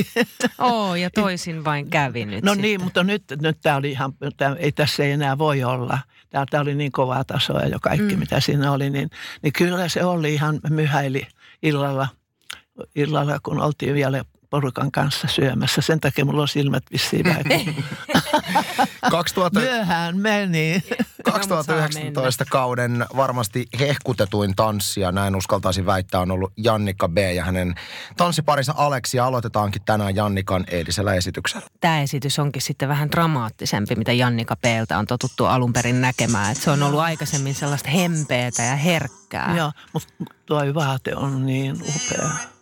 Oo, 0.58 0.94
ja 0.94 1.10
toisin 1.10 1.64
vain 1.64 1.90
kävi 1.90 2.24
nyt 2.24 2.44
No 2.44 2.52
sitten. 2.52 2.62
niin, 2.62 2.82
mutta 2.84 3.04
nyt, 3.04 3.22
nyt 3.40 3.58
tämä 3.62 3.76
oli 3.76 3.90
ihan, 3.90 4.12
tää, 4.36 4.56
ei 4.58 4.72
tässä 4.72 5.04
ei 5.04 5.10
enää 5.10 5.38
voi 5.38 5.64
olla. 5.64 5.98
Tämä, 6.30 6.60
oli 6.60 6.74
niin 6.74 6.92
kovaa 6.92 7.24
tasoa 7.24 7.60
ja 7.60 7.78
kaikki 7.82 8.14
mm. 8.14 8.18
mitä 8.18 8.40
siinä 8.40 8.72
oli, 8.72 8.90
niin, 8.90 9.10
niin 9.42 9.52
kyllä 9.52 9.88
se 9.88 10.04
oli 10.04 10.34
ihan 10.34 10.60
myhäili 10.70 11.26
illalla, 11.62 12.08
illalla, 12.94 13.38
kun 13.42 13.60
oltiin 13.60 13.94
vielä 13.94 14.24
porukan 14.50 14.92
kanssa 14.92 15.28
syömässä. 15.28 15.80
Sen 15.80 16.00
takia 16.00 16.24
mulla 16.24 16.42
on 16.42 16.48
silmät 16.48 16.82
vissiin 16.92 17.24
vähän. 17.24 17.44
kun 17.44 17.84
2000, 19.10 19.60
Myöhään 19.68 20.16
meni. 20.16 20.82
2019 21.22 22.44
kauden 22.50 23.06
varmasti 23.16 23.66
hehkutetuin 23.80 24.56
tanssi, 24.56 25.00
ja 25.00 25.12
näin 25.12 25.36
uskaltaisin 25.36 25.86
väittää, 25.86 26.20
on 26.20 26.30
ollut 26.30 26.52
Jannika 26.56 27.08
B. 27.08 27.18
ja 27.18 27.44
hänen 27.44 27.74
tanssiparinsa 28.16 28.74
Aleksi. 28.76 29.16
Ja 29.16 29.26
aloitetaankin 29.26 29.82
tänään 29.84 30.16
Jannikan 30.16 30.64
eilisellä 30.68 31.14
esityksellä. 31.14 31.66
Tämä 31.80 32.00
esitys 32.02 32.38
onkin 32.38 32.62
sitten 32.62 32.88
vähän 32.88 33.10
dramaattisempi, 33.10 33.94
mitä 33.94 34.12
Jannika 34.12 34.56
Peeltä 34.56 34.98
on 34.98 35.06
totuttu 35.06 35.44
alun 35.44 35.72
perin 35.72 36.00
näkemään. 36.00 36.52
Et 36.52 36.58
se 36.58 36.70
on 36.70 36.82
ollut 36.82 37.00
aikaisemmin 37.00 37.54
sellaista 37.54 37.90
hempeätä 37.90 38.62
ja 38.62 38.76
herkkää. 38.76 39.54
Joo, 39.56 39.72
mutta 39.92 40.12
tuo 40.46 40.60
vaate 40.74 41.16
on 41.16 41.46
niin 41.46 41.76
upea. 41.82 42.57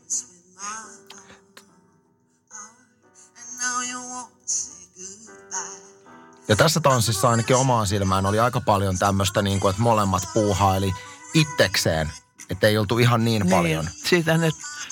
Ja 6.48 6.56
tässä 6.56 6.80
tanssissa 6.80 7.30
ainakin 7.30 7.56
omaan 7.56 7.86
silmään 7.86 8.26
oli 8.26 8.38
aika 8.38 8.60
paljon 8.60 8.98
tämmöistä, 8.98 9.42
niin 9.42 9.60
kuin, 9.60 9.70
että 9.70 9.82
molemmat 9.82 10.22
puuhaili 10.34 10.94
itsekseen. 11.34 12.12
Että 12.50 12.66
ei 12.66 12.78
oltu 12.78 12.98
ihan 12.98 13.24
niin, 13.24 13.48
paljon. 13.48 13.84
Niin, 13.84 13.94
siitä 14.08 14.38
ne 14.38 14.50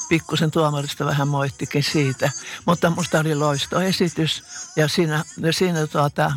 pikkusen 0.09 0.51
tuomarista 0.51 1.05
vähän 1.05 1.29
moittikin 1.29 1.83
siitä. 1.83 2.31
Mutta 2.67 2.91
musta 2.91 3.21
oli 3.21 3.35
loistoesitys 3.35 4.45
ja 4.77 4.89
siinä, 4.89 5.25
siinä, 5.51 5.87
tuota, 5.87 6.33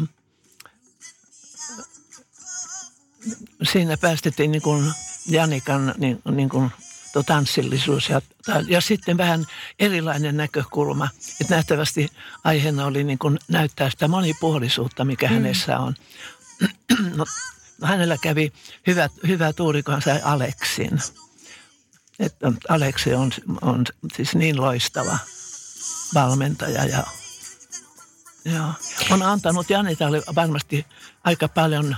siinä 3.64 3.98
päästettiin 3.98 4.52
niin 4.52 4.62
kuin 4.62 4.94
Janikan 5.28 5.96
niin, 5.98 6.22
niin 6.32 6.50
kuin 6.50 6.72
tuo 7.18 7.24
tanssillisuus 7.24 8.10
ja, 8.10 8.22
ja 8.68 8.82
sitten 8.82 9.18
vähän 9.18 9.46
erilainen 9.80 10.38
näkökulma. 10.38 11.10
Että 11.42 11.56
nähtävästi 11.56 12.10
aiheena 12.44 12.86
oli 12.86 13.04
niin 13.04 13.18
kuin 13.18 13.40
näyttää 13.48 13.90
sitä 13.90 14.08
monipuolisuutta, 14.08 15.06
mikä 15.06 15.28
mm. 15.28 15.34
hänessä 15.34 15.80
on. 15.80 15.96
no, 17.18 17.26
hänellä 17.84 18.18
kävi 18.22 18.54
hyvä, 18.88 19.10
hyvä 19.28 19.54
tuuri, 19.54 19.84
kun 19.84 19.94
hän 19.94 20.02
sai 20.02 20.22
Aleksin. 20.24 21.02
Että 22.20 22.52
Aleksi 22.70 23.14
on, 23.14 23.32
on 23.62 23.86
siis 24.16 24.36
niin 24.36 24.62
loistava 24.62 25.18
valmentaja 26.14 26.86
ja 26.86 27.04
Joo. 28.54 28.74
On 29.10 29.24
antanut 29.24 29.70
Janitalle 29.70 30.22
varmasti 30.36 30.86
aika 31.24 31.48
paljon, 31.48 31.96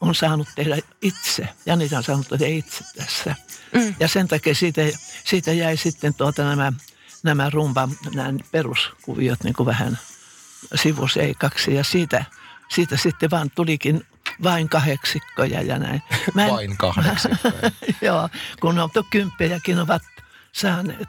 on 0.00 0.14
saanut 0.14 0.48
tehdä 0.54 0.78
itse. 1.02 1.48
Janita 1.66 1.96
on 1.96 2.02
saanut 2.02 2.28
tehdä 2.28 2.46
itse 2.46 2.84
tässä. 2.96 3.34
Mm. 3.72 3.94
Ja 4.00 4.08
sen 4.08 4.28
takia 4.28 4.54
siitä, 4.54 4.80
siitä 5.24 5.52
jäi 5.52 5.76
sitten 5.76 6.14
tuota 6.14 6.44
nämä, 6.44 6.72
nämä 7.22 7.50
rumba, 7.50 7.88
nämä 8.14 8.38
peruskuviot 8.50 9.44
niin 9.44 9.54
kuin 9.54 9.66
vähän 9.66 9.98
sivuseikaksi. 10.74 11.74
Ja 11.74 11.84
siitä, 11.84 12.24
siitä 12.74 12.96
sitten 12.96 13.30
vaan 13.30 13.50
tulikin 13.50 14.06
vain 14.42 14.68
kahdeksikkoja 14.68 15.62
ja 15.62 15.78
näin. 15.78 16.02
Mä 16.34 16.44
en, 16.44 16.52
Vain 16.52 16.76
kahdeksikkoja. 16.76 17.70
Joo, 18.06 18.28
kun 18.60 18.78
on 18.78 18.90
kymppejäkin 19.10 19.78
ovat 19.78 20.02
saaneet. 20.52 21.08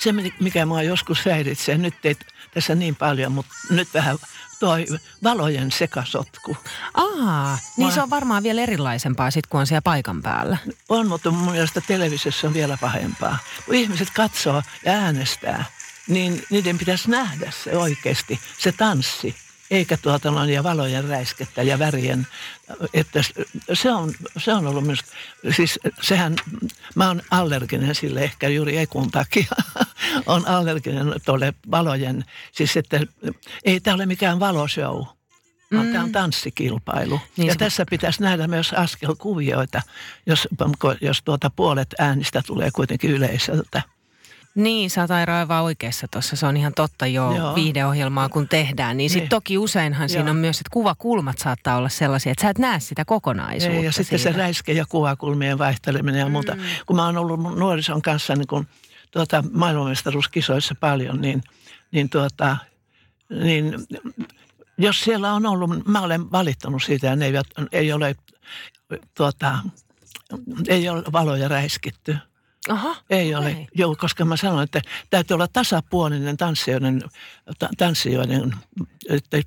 Se, 0.00 0.12
mikä 0.40 0.66
mua 0.66 0.82
joskus 0.82 1.24
häiritsee, 1.24 1.78
nyt 1.78 1.94
ei 2.04 2.16
tässä 2.54 2.74
niin 2.74 2.96
paljon, 2.96 3.32
mutta 3.32 3.52
nyt 3.70 3.88
vähän 3.94 4.18
toi 4.60 4.86
valojen 5.22 5.72
sekasotku. 5.72 6.56
Aa, 6.94 7.58
niin 7.76 7.92
se 7.92 8.02
on 8.02 8.10
varmaan 8.10 8.42
vielä 8.42 8.60
erilaisempaa 8.60 9.30
sit, 9.30 9.46
kun 9.46 9.60
on 9.60 9.66
siellä 9.66 9.82
paikan 9.82 10.22
päällä. 10.22 10.56
On, 10.88 11.08
mutta 11.08 11.30
mun 11.30 11.52
mielestä 11.52 11.80
televisiossa 11.80 12.46
on 12.46 12.54
vielä 12.54 12.78
pahempaa. 12.80 13.38
Kun 13.66 13.74
ihmiset 13.74 14.08
katsoo 14.10 14.62
ja 14.84 14.92
äänestää, 14.92 15.64
niin 16.08 16.42
niiden 16.50 16.78
pitäisi 16.78 17.10
nähdä 17.10 17.52
se 17.64 17.76
oikeasti, 17.76 18.40
se 18.58 18.72
tanssi 18.72 19.36
eikä 19.70 19.96
tuota 19.96 20.30
noin 20.30 20.50
ja 20.50 20.62
valojen 20.62 21.08
räiskettä 21.08 21.62
ja 21.62 21.78
värien, 21.78 22.26
että 22.94 23.22
se 23.72 23.92
on, 23.92 24.12
se 24.38 24.52
on 24.52 24.66
ollut 24.66 24.84
minusta, 24.84 25.12
siis 25.56 25.78
sehän, 26.02 26.36
mä 26.94 27.08
oon 27.08 27.22
allerginen 27.30 27.94
sille 27.94 28.20
ehkä 28.20 28.48
juuri 28.48 28.78
ekun 28.78 29.10
takia, 29.10 29.46
on 30.26 30.48
allerginen 30.48 31.14
tuolle 31.24 31.54
valojen, 31.70 32.24
siis 32.52 32.76
että 32.76 33.00
ei 33.64 33.80
tämä 33.80 33.94
ole 33.94 34.06
mikään 34.06 34.40
valoshow, 34.40 35.04
vaan 35.74 35.86
mm. 35.86 35.92
tämä 35.92 36.04
on 36.04 36.12
tanssikilpailu. 36.12 37.20
Niin 37.36 37.46
ja 37.46 37.52
se- 37.52 37.58
tässä 37.58 37.86
pitäisi 37.90 38.22
nähdä 38.22 38.46
myös 38.46 38.72
askelkuvioita, 38.72 39.82
jos, 40.26 40.48
jos 41.00 41.22
tuota 41.24 41.50
puolet 41.50 41.94
äänistä 41.98 42.42
tulee 42.46 42.70
kuitenkin 42.70 43.10
yleisöltä. 43.10 43.82
Niin, 44.54 44.90
sä 44.90 45.00
oot 45.00 45.10
Aira 45.10 45.38
aivan 45.38 45.62
oikeassa 45.62 46.06
tuossa. 46.10 46.36
Se 46.36 46.46
on 46.46 46.56
ihan 46.56 46.72
totta 46.76 47.06
jo 47.06 47.32
Joo. 47.36 47.54
viihdeohjelmaa, 47.54 48.28
kun 48.28 48.48
tehdään. 48.48 48.96
Niin 48.96 49.10
sit 49.10 49.20
Niin. 49.20 49.28
toki 49.28 49.58
useinhan 49.58 50.08
siinä 50.08 50.24
Joo. 50.24 50.30
on 50.30 50.36
myös, 50.36 50.56
että 50.60 50.70
kuvakulmat 50.72 51.38
saattaa 51.38 51.76
olla 51.76 51.88
sellaisia, 51.88 52.32
että 52.32 52.42
sä 52.42 52.50
et 52.50 52.58
näe 52.58 52.80
sitä 52.80 53.04
kokonaisuutta 53.04 53.76
Ei, 53.78 53.84
ja 53.84 53.92
sitten 53.92 54.18
se 54.18 54.22
siinä. 54.22 54.38
räiske 54.38 54.72
ja 54.72 54.86
kuvakulmien 54.88 55.58
vaihteleminen 55.58 56.18
ja 56.18 56.28
muuta. 56.28 56.56
Kun 56.86 56.96
mä 56.96 57.06
oon 57.06 57.16
ollut 57.16 57.40
nuorison 57.40 58.02
kanssa 58.02 58.36
niin 58.36 58.46
kun, 58.46 58.66
tuota, 59.10 59.44
maailmanmestaruuskisoissa 59.52 60.74
paljon, 60.80 61.20
niin 61.20 61.42
niin 61.92 62.10
tuota, 62.10 62.56
niin 63.44 63.74
jos 64.78 65.00
siellä 65.00 65.32
on 65.32 65.46
ollut, 65.46 65.86
mä 65.86 66.00
olen 66.00 66.32
valittanut 66.32 66.82
siitä 66.82 67.06
ja 67.06 67.16
ne 67.16 67.24
eivät, 67.26 67.46
ei 67.72 67.92
ole, 67.92 68.16
tuota, 69.14 69.58
ei 70.68 70.88
ole 70.88 71.02
valoja 71.12 71.48
räiskitty. 71.48 72.16
Aha, 72.68 72.96
Ei 73.10 73.34
ole, 73.34 73.66
joo, 73.74 73.96
koska 74.00 74.24
mä 74.24 74.36
sanoin, 74.36 74.64
että 74.64 74.82
täytyy 75.10 75.34
olla 75.34 75.48
tasapuolinen 75.48 76.36
tanssijoiden, 76.36 77.02
ta- 77.58 77.68
tanssijoiden 77.78 78.54
että, 79.10 79.42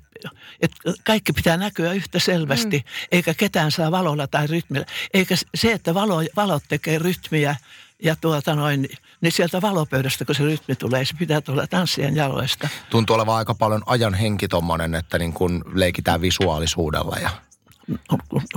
että 0.60 0.76
kaikki 1.04 1.32
pitää 1.32 1.56
näkyä 1.56 1.92
yhtä 1.92 2.18
selvästi, 2.18 2.78
mm. 2.78 3.06
eikä 3.12 3.34
ketään 3.34 3.72
saa 3.72 3.90
valolla 3.90 4.26
tai 4.26 4.46
rytmillä. 4.46 4.86
Eikä 5.14 5.34
se, 5.54 5.72
että 5.72 5.94
valo, 5.94 6.16
valot 6.36 6.62
tekee 6.68 6.98
rytmiä 6.98 7.56
ja 8.02 8.16
tuota 8.16 8.54
noin, 8.54 8.88
niin 9.20 9.32
sieltä 9.32 9.62
valopöydästä, 9.62 10.24
kun 10.24 10.34
se 10.34 10.42
rytmi 10.42 10.76
tulee, 10.76 11.04
se 11.04 11.14
pitää 11.18 11.40
tulla 11.40 11.66
tanssien 11.66 12.16
jaloista. 12.16 12.68
Tuntuu 12.90 13.16
olevan 13.16 13.36
aika 13.36 13.54
paljon 13.54 13.82
ajan 13.86 14.14
henki 14.14 14.48
tommonen, 14.48 14.94
että 14.94 15.18
niin 15.18 15.32
kun 15.32 15.64
leikitään 15.74 16.20
visuaalisuudella 16.20 17.16
ja 17.16 17.30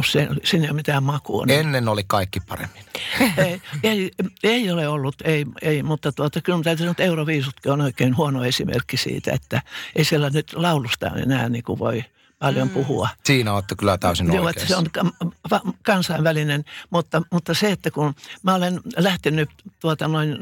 se, 0.05 0.27
siinä 0.43 0.65
ei 0.65 0.69
ole 0.69 0.75
mitään 0.75 1.03
makua. 1.03 1.45
Niin. 1.45 1.59
ennen 1.59 1.87
oli 1.87 2.03
kaikki 2.07 2.39
paremmin. 2.39 2.83
ei, 3.37 3.61
ei, 3.83 4.11
ei 4.43 4.71
ole 4.71 4.87
ollut, 4.87 5.15
ei, 5.23 5.45
ei 5.61 5.83
mutta 5.83 6.11
tuota, 6.11 6.41
kyllä 6.41 6.63
täytyy 6.63 6.83
sanoa, 6.83 6.91
että 6.91 7.03
Euroviisutkin 7.03 7.71
on 7.71 7.81
oikein 7.81 8.17
huono 8.17 8.43
esimerkki 8.43 8.97
siitä, 8.97 9.31
että 9.33 9.61
ei 9.95 10.05
siellä 10.05 10.29
nyt 10.29 10.53
laulusta 10.53 11.07
enää 11.07 11.49
niin 11.49 11.63
kuin 11.63 11.79
voi 11.79 12.03
paljon 12.39 12.67
mm. 12.67 12.73
puhua. 12.73 13.09
Siinä 13.25 13.53
olette 13.53 13.75
kyllä 13.75 13.97
täysin 13.97 14.33
Joo, 14.33 14.49
että 14.49 14.65
se 14.65 14.75
on 14.75 14.85
ka- 14.91 15.27
va- 15.51 15.73
kansainvälinen, 15.83 16.65
mutta, 16.89 17.21
mutta 17.31 17.53
se, 17.53 17.71
että 17.71 17.91
kun 17.91 18.15
mä 18.43 18.55
olen 18.55 18.81
lähtenyt 18.97 19.49
tuota 19.79 20.07
noin, 20.07 20.37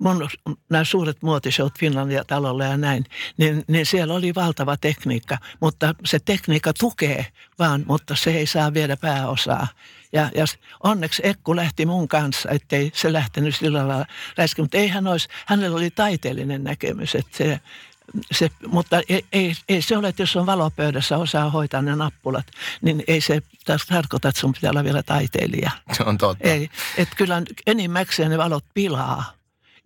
mun 0.00 0.28
nämä 0.70 0.84
suuret 0.84 1.22
muotishowt 1.22 1.78
Finlandia 1.78 2.24
talolla 2.24 2.64
ja 2.64 2.76
näin, 2.76 3.04
niin, 3.36 3.64
niin 3.68 3.86
siellä 3.86 4.14
oli 4.14 4.34
valtava 4.34 4.76
tekniikka, 4.76 5.38
mutta 5.60 5.94
se 6.04 6.18
tekniikka 6.18 6.72
tukee 6.72 7.26
vaan, 7.58 7.84
mutta 7.86 8.16
se 8.16 8.30
ei 8.30 8.46
saa 8.46 8.74
viedä 8.74 8.96
pääosaa. 8.96 9.66
Ja, 10.12 10.30
ja 10.34 10.44
onneksi 10.82 11.22
Ekku 11.24 11.56
lähti 11.56 11.86
mun 11.86 12.08
kanssa, 12.08 12.50
ettei 12.50 12.90
se 12.94 13.12
lähtenyt 13.12 13.56
sillä 13.56 13.88
lailla 13.88 14.06
läsken, 14.36 14.62
mutta 14.62 14.78
ei 14.78 14.88
hän 14.88 15.06
olisi, 15.06 15.28
hänellä 15.46 15.76
oli 15.76 15.90
taiteellinen 15.90 16.64
näkemys, 16.64 17.14
että 17.14 17.36
se, 17.36 17.60
se, 18.32 18.50
mutta 18.66 19.02
ei, 19.08 19.24
ei, 19.32 19.54
ei 19.68 19.82
se 19.82 19.96
ole, 19.96 20.08
että 20.08 20.22
jos 20.22 20.36
on 20.36 20.46
valopöydässä 20.46 21.16
osaa 21.18 21.50
hoitaa 21.50 21.82
ne 21.82 21.96
nappulat, 21.96 22.46
niin 22.82 23.04
ei 23.06 23.20
se 23.20 23.42
taas 23.64 23.86
tarkoita, 23.86 24.28
että 24.28 24.40
sun 24.40 24.52
pitää 24.52 24.70
olla 24.70 24.84
vielä 24.84 25.02
taiteilija. 25.02 25.70
Se 25.92 26.02
on 26.02 26.18
totta. 26.18 26.48
Ei, 26.48 26.70
että 26.96 27.16
kyllä 27.16 27.42
enimmäkseen 27.66 28.30
ne 28.30 28.38
valot 28.38 28.64
pilaa. 28.74 29.39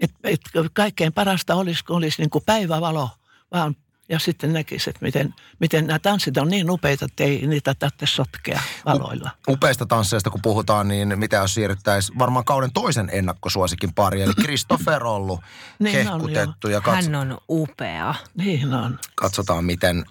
Et, 0.04 0.10
et 0.24 0.40
kaikkein 0.72 1.12
parasta 1.12 1.54
olisi, 1.54 1.84
kun 1.84 1.96
olisi 1.96 2.22
niin 2.22 2.30
kuin 2.30 2.44
päivävalo 2.46 3.10
vaan 3.52 3.76
ja 4.08 4.18
sitten 4.18 4.52
näkisi, 4.52 4.90
että 4.90 5.02
miten, 5.02 5.34
miten 5.60 5.86
nämä 5.86 5.98
tanssit 5.98 6.36
on 6.36 6.48
niin 6.48 6.70
upeita, 6.70 7.04
että 7.04 7.24
ei 7.24 7.46
niitä 7.46 7.74
tarvitse 7.74 8.06
sotkea 8.06 8.60
valoilla. 8.86 9.30
Upeista 9.48 9.86
tansseista 9.86 10.30
kun 10.30 10.42
puhutaan, 10.42 10.88
niin 10.88 11.18
mitä 11.18 11.36
jos 11.36 11.54
siirryttäisiin 11.54 12.18
varmaan 12.18 12.44
kauden 12.44 12.72
toisen 12.72 13.08
ennakkosuosikin 13.12 13.94
pari, 13.94 14.22
eli 14.22 14.32
Christopher 14.34 15.04
Ollu, 15.04 15.40
Niin 15.78 16.08
on, 16.08 16.20
hehkutettu. 16.20 16.68
ja 16.68 16.80
katso, 16.80 17.10
Hän 17.10 17.14
on 17.14 17.38
upea. 17.50 18.14
Niin 18.36 18.74
on. 18.74 18.98
katsotaan, 19.14 19.64
miten, 19.64 20.04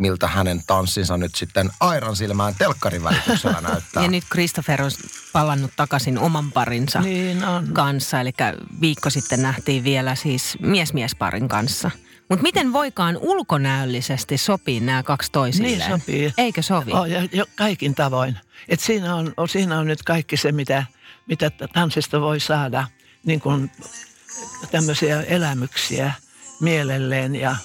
miltä 0.00 0.26
hänen 0.26 0.62
tanssinsa 0.66 1.16
nyt 1.16 1.34
sitten 1.34 1.70
Airan 1.80 2.16
silmään 2.16 2.54
telkkarin 2.58 3.04
välityksellä 3.04 3.60
näyttää. 3.70 4.02
Ja 4.02 4.08
nyt 4.08 4.24
Christopher 4.32 4.82
on 4.82 4.90
palannut 5.32 5.70
takaisin 5.76 6.18
oman 6.18 6.52
parinsa 6.52 7.00
Niin 7.00 7.44
on. 7.44 7.68
kanssa. 7.72 8.20
Eli 8.20 8.30
viikko 8.80 9.10
sitten 9.10 9.42
nähtiin 9.42 9.84
vielä 9.84 10.14
siis 10.14 10.58
mies-miesparin 10.60 11.48
kanssa. 11.48 11.90
Mutta 12.28 12.42
miten 12.42 12.72
voikaan 12.72 13.16
ulkonäöllisesti 13.20 14.38
sopii 14.38 14.80
nämä 14.80 15.02
kaksi 15.02 15.32
toisilleen? 15.32 15.78
Niin 15.78 16.00
sopii. 16.00 16.34
Eikö 16.38 16.62
sovi? 16.62 16.92
Oh, 16.92 17.04
ja 17.06 17.28
jo, 17.32 17.44
kaikin 17.56 17.94
tavoin. 17.94 18.38
Et 18.68 18.80
siinä, 18.80 19.14
on, 19.14 19.32
on, 19.36 19.48
siinä 19.48 19.78
on 19.78 19.86
nyt 19.86 20.02
kaikki 20.02 20.36
se, 20.36 20.52
mitä, 20.52 20.84
mitä 21.28 21.50
tanssista 21.74 22.20
voi 22.20 22.40
saada, 22.40 22.86
niin 23.26 23.40
kuin 23.40 23.70
tämmöisiä 24.70 25.22
elämyksiä 25.22 26.12
mielelleen 26.60 27.36
ja 27.36 27.56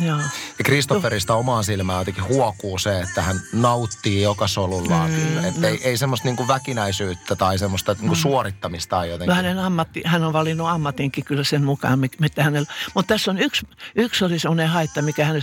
Joo. 0.00 0.18
Ja 0.58 0.64
Kristofferista 0.64 1.34
omaan 1.34 1.64
silmään 1.64 1.98
jotenkin 1.98 2.24
huokuu 2.24 2.78
se, 2.78 3.00
että 3.00 3.22
hän 3.22 3.40
nauttii 3.52 4.22
joka 4.22 4.48
solullaan. 4.48 5.10
Mm, 5.10 5.44
että 5.44 5.68
ei, 5.68 5.80
ei 5.84 5.96
semmoista 5.96 6.28
niinku 6.28 6.48
väkinäisyyttä 6.48 7.36
tai 7.36 7.58
semmoista 7.58 7.96
niinku 8.00 8.14
suorittamista 8.14 8.96
tai 8.96 9.10
jotenkin. 9.10 9.28
No 9.28 9.34
hänen 9.34 9.58
ammatti, 9.58 10.02
hän 10.06 10.24
on 10.24 10.32
valinnut 10.32 10.68
ammatinkin 10.68 11.24
kyllä 11.24 11.44
sen 11.44 11.64
mukaan, 11.64 11.98
mi- 11.98 12.08
mitä 12.20 12.44
hänellä. 12.44 12.72
Mutta 12.94 13.14
tässä 13.14 13.30
on 13.30 13.38
yksi, 13.38 13.66
yksi 13.96 14.24
oli 14.24 14.38
semmoinen 14.38 14.68
haitta, 14.68 15.02
mikä 15.02 15.24
hän, 15.24 15.42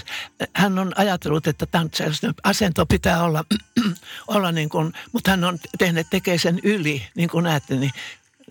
hän 0.54 0.80
on 0.80 0.94
ajatellut, 0.96 1.48
että 1.48 1.66
tanssijasta 1.66 2.34
asento 2.44 2.86
pitää 2.86 3.24
olla, 3.24 3.44
olla 4.28 4.52
niin 4.52 4.70
kuin, 4.70 4.94
mutta 5.12 5.32
hän 5.32 5.44
on 5.44 5.60
tehnyt, 5.78 6.08
tekee 6.10 6.38
sen 6.38 6.60
yli, 6.64 7.08
niin 7.16 7.30
kuin 7.30 7.44
näette, 7.44 7.76
niin 7.76 7.92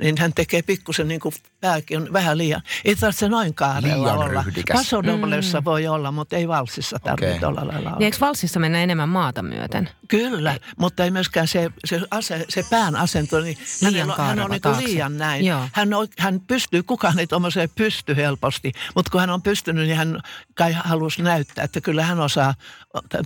niin 0.01 0.15
hän 0.19 0.33
tekee 0.35 0.63
pikkusen 0.63 1.09
niin 1.09 1.21
kuin 1.21 1.35
pääkin 1.61 1.99
on 2.03 2.13
vähän 2.13 2.39
liian. 2.39 2.63
Ei 2.85 2.97
tarvitse 2.97 3.29
noin 3.29 3.55
kaarella 3.55 4.03
Liian 4.03 4.19
olla. 4.19 4.45
Pasodoblessa 4.73 5.65
voi 5.65 5.87
olla, 5.87 6.13
mutta 6.13 6.37
ei 6.37 6.49
valsissa 6.49 6.99
tarvitse 6.99 7.35
Okei. 7.35 7.49
olla 7.49 7.61
lailla 7.67 7.89
olla. 7.89 7.99
Niin 7.99 8.05
eikö 8.05 8.17
valssissa 8.21 8.61
mennä 8.61 8.83
enemmän 8.83 9.09
maata 9.09 9.43
myöten? 9.43 9.91
Kyllä, 10.09 10.59
mutta 10.79 11.05
ei 11.05 11.11
myöskään 11.11 11.49
se, 11.49 11.71
se, 11.85 12.01
ase, 12.11 12.45
se 12.49 12.65
pään 12.71 12.97
asento, 12.97 13.41
niin 13.41 13.59
Liian 13.91 14.11
on- 14.11 14.17
hän 14.27 14.41
on 14.41 14.51
niin 14.51 14.63
taakse. 14.63 14.85
liian 14.85 15.19
näin. 15.19 15.45
Joo. 15.45 15.69
Hän, 15.73 15.95
on, 15.95 16.09
hän 16.19 16.41
pystyy, 16.41 16.83
kukaan 16.83 17.19
ei 17.19 17.27
tuommoiseen 17.27 17.69
pysty 17.75 18.17
helposti, 18.17 18.73
mutta 18.95 19.11
kun 19.11 19.21
hän 19.21 19.31
on 19.31 19.43
pystynyt, 19.43 19.87
niin 19.87 19.97
hän 19.97 20.21
kai 20.55 20.73
halusi 20.73 21.23
näyttää, 21.23 21.65
että 21.65 21.81
kyllä 21.81 22.05
hän 22.05 22.21
osaa 22.21 22.55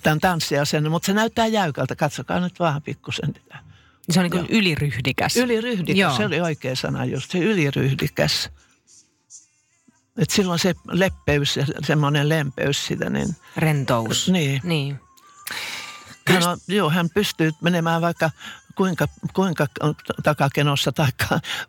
tämän 0.03 0.21
tanssiasennon, 0.21 0.93
mutta 0.93 1.07
se 1.07 1.13
näyttää 1.13 1.47
jäykältä, 1.47 1.97
katsokaa 1.97 2.41
nyt 2.41 2.61
vähän 2.61 2.83
pikkusen. 2.83 3.35
Se 4.11 4.21
on 4.21 4.25
niin 4.25 4.31
kuin 4.31 4.47
yliryhdikäs. 4.51 5.37
Yliryhdikäs, 5.37 5.99
Joo. 5.99 6.17
se 6.17 6.27
oli 6.27 6.41
oikea 6.41 6.77
sana 6.77 7.05
just, 7.05 7.31
se 7.31 7.39
yliryhdikäs. 7.39 8.51
Et 10.19 10.31
silloin 10.31 10.59
se 10.59 10.75
leppeys 10.91 11.57
ja 11.57 11.67
semmoinen 11.87 12.29
lempeys 12.29 12.87
sitä, 12.87 13.11
niin 13.11 13.37
Rentous. 13.57 14.29
Niin. 14.29 14.61
niin. 14.65 15.01
hän, 16.29 16.49
on, 16.49 16.59
joo, 16.69 16.91
hän 16.91 17.11
pystyy 17.15 17.53
menemään 17.63 18.01
vaikka 18.03 18.31
kuinka, 18.75 19.09
kuinka 19.35 19.67
takakenossa 20.23 20.93
tai 20.93 21.09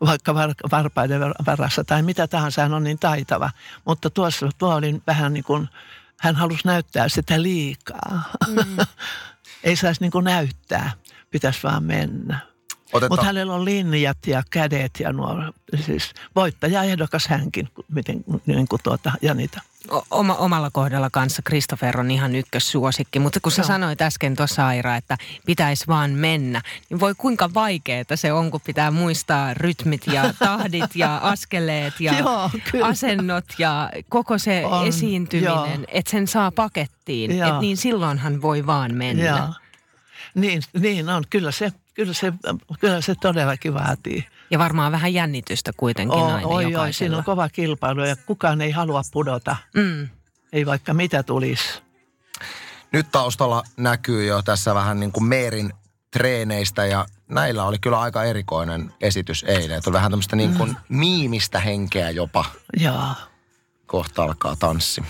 vaikka 0.05 0.35
var, 0.35 0.53
varpaiden 0.71 1.21
varassa 1.45 1.83
tai 1.83 2.01
mitä 2.01 2.27
tahansa, 2.27 2.61
hän 2.61 2.73
on 2.73 2.83
niin 2.83 2.99
taitava. 2.99 3.51
Mutta 3.85 4.09
tuossa 4.09 4.49
tuo 4.57 4.75
oli 4.75 5.01
vähän 5.07 5.33
niin 5.33 5.43
kuin, 5.43 5.69
hän 6.19 6.35
halusi 6.35 6.61
näyttää 6.65 7.09
sitä 7.09 7.41
liikaa. 7.41 8.23
Mm. 8.47 8.77
Ei 9.63 9.75
saisi 9.75 10.01
niin 10.01 10.23
näyttää, 10.23 10.91
pitäisi 11.31 11.63
vaan 11.63 11.83
mennä. 11.83 12.39
Oteta, 12.93 13.09
Mutta 13.09 13.25
hänellä 13.25 13.53
on 13.53 13.65
linjat 13.65 14.17
ja 14.27 14.43
kädet 14.49 14.91
ja 14.99 15.13
nuo, 15.13 15.35
siis 15.85 16.13
voittaja 16.35 16.83
ehdokas 16.83 17.27
hänkin, 17.27 17.69
miten, 17.93 18.23
niin 18.45 18.67
kuin 18.67 18.79
tuota 18.83 19.11
Janita. 19.21 19.61
Oma, 20.11 20.35
omalla 20.35 20.69
kohdalla 20.73 21.09
kanssa 21.09 21.41
Christopher 21.41 21.99
on 21.99 22.11
ihan 22.11 22.35
ykkössuosikki, 22.35 23.19
mutta 23.19 23.39
kun 23.39 23.51
sä 23.51 23.61
Joo. 23.61 23.67
sanoit 23.67 24.01
äsken 24.01 24.35
tuossa 24.35 24.67
Aira, 24.67 24.95
että 24.95 25.17
pitäisi 25.45 25.87
vaan 25.87 26.11
mennä, 26.11 26.61
niin 26.89 26.99
voi 26.99 27.15
kuinka 27.17 27.53
vaikeaa 27.53 28.03
se 28.15 28.33
on, 28.33 28.51
kun 28.51 28.61
pitää 28.61 28.91
muistaa 28.91 29.53
rytmit 29.53 30.07
ja 30.07 30.33
tahdit 30.39 30.95
ja 30.95 31.17
askeleet 31.17 31.93
ja 31.99 32.19
Joo, 32.19 32.49
kyllä. 32.71 32.85
asennot 32.85 33.45
ja 33.57 33.89
koko 34.09 34.37
se 34.37 34.65
On, 34.65 34.87
esiintyminen, 34.87 35.85
että 35.87 36.11
sen 36.11 36.27
saa 36.27 36.51
pakettiin, 36.51 37.31
et 37.31 37.59
niin 37.61 37.77
silloinhan 37.77 38.41
voi 38.41 38.65
vaan 38.65 38.95
mennä. 38.95 39.25
Joo. 39.25 39.53
Niin, 40.35 40.61
niin 40.79 41.09
on. 41.09 41.23
Kyllä 41.29 41.51
se, 41.51 41.73
kyllä, 41.93 42.13
se, 42.13 42.33
kyllä 42.79 43.01
se 43.01 43.15
todellakin 43.15 43.73
vaatii. 43.73 44.25
Ja 44.51 44.59
varmaan 44.59 44.91
vähän 44.91 45.13
jännitystä 45.13 45.71
kuitenkin 45.77 46.19
O, 46.19 46.25
aina 46.25 46.47
oi, 46.47 46.55
oi, 46.55 46.63
jokaisella. 46.63 46.93
siinä 46.93 47.17
on 47.17 47.23
kova 47.23 47.49
kilpailu 47.49 48.05
ja 48.05 48.15
kukaan 48.15 48.61
ei 48.61 48.71
halua 48.71 49.01
pudota. 49.11 49.55
Mm. 49.75 50.09
Ei 50.53 50.65
vaikka 50.65 50.93
mitä 50.93 51.23
tulisi. 51.23 51.81
nyt 52.91 53.07
taustalla 53.11 53.63
näkyy 53.77 54.25
jo 54.25 54.41
tässä 54.41 54.75
vähän 54.75 54.99
niin 54.99 55.11
kuin 55.11 55.23
Meerin 55.23 55.73
treeneistä 56.11 56.85
ja 56.85 57.05
näillä 57.27 57.63
oli 57.63 57.79
kyllä 57.79 57.99
aika 57.99 58.23
erikoinen 58.23 58.93
esitys 59.01 59.43
eilen. 59.47 59.77
Että 59.77 59.89
oli 59.89 59.93
vähän 59.95 60.11
tämmöistä 60.11 60.35
niin 60.35 60.53
kuin 60.53 60.77
miimistä 60.89 61.59
henkeä 61.59 62.09
jopa. 62.09 62.45
Joo. 62.77 63.13
Kohta 63.85 64.23
alkaa 64.23 64.55
tanssi. 64.55 65.03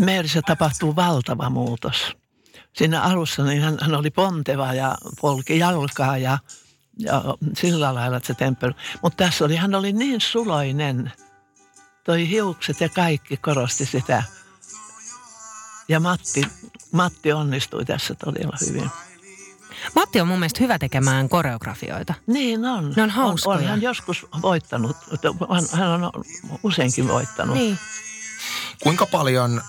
Meerissä 0.00 0.42
tapahtuu 0.46 0.96
valtava 0.96 1.50
muutos. 1.50 2.16
Siinä 2.72 3.02
alussa 3.02 3.44
niin 3.44 3.62
hän, 3.62 3.78
hän 3.80 3.94
oli 3.94 4.10
ponteva 4.10 4.74
ja 4.74 4.94
polki 5.20 5.58
jalkaa 5.58 6.18
ja, 6.18 6.38
ja 6.98 7.22
sillä 7.56 7.94
lailla 7.94 8.16
että 8.16 8.26
se 8.26 8.34
temppeli. 8.34 8.72
Mutta 9.02 9.24
tässä 9.24 9.44
oli, 9.44 9.56
hän 9.56 9.74
oli 9.74 9.92
niin 9.92 10.20
suloinen. 10.20 11.12
Toi 12.04 12.28
hiukset 12.28 12.80
ja 12.80 12.88
kaikki 12.88 13.36
korosti 13.36 13.86
sitä. 13.86 14.22
Ja 15.88 16.00
Matti, 16.00 16.42
Matti 16.92 17.32
onnistui 17.32 17.84
tässä 17.84 18.14
todella 18.14 18.56
hyvin. 18.66 18.90
Matti 19.94 20.20
on 20.20 20.28
mun 20.28 20.38
mielestä 20.38 20.60
hyvä 20.60 20.78
tekemään 20.78 21.28
koreografioita. 21.28 22.14
Niin 22.26 22.64
on. 22.64 22.92
Ne 22.96 23.02
on 23.02 23.10
hauskoja. 23.10 23.56
On, 23.58 23.62
on 23.62 23.70
hän 23.70 23.82
joskus 23.82 24.26
voittanut, 24.42 24.96
hän, 25.50 25.80
hän 25.80 26.04
on 26.04 26.12
useinkin 26.62 27.08
voittanut. 27.08 27.56
Niin. 27.56 27.78
Kuinka 28.82 29.06
paljon 29.06 29.62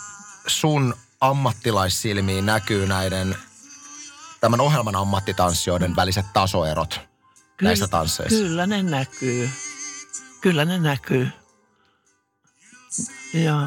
sun 0.47 0.93
ammattilaissilmiin 1.21 2.45
näkyy 2.45 2.87
näiden 2.87 3.35
tämän 4.41 4.61
ohjelman 4.61 4.95
ammattitanssijoiden 4.95 5.95
väliset 5.95 6.25
tasoerot 6.33 7.12
näissä 7.63 7.87
tansseissa? 7.87 8.39
Kyllä 8.39 8.67
ne 8.67 8.83
näkyy. 8.83 9.49
Kyllä 10.41 10.65
ne 10.65 10.79
näkyy. 10.79 11.27
Joo. 13.33 13.61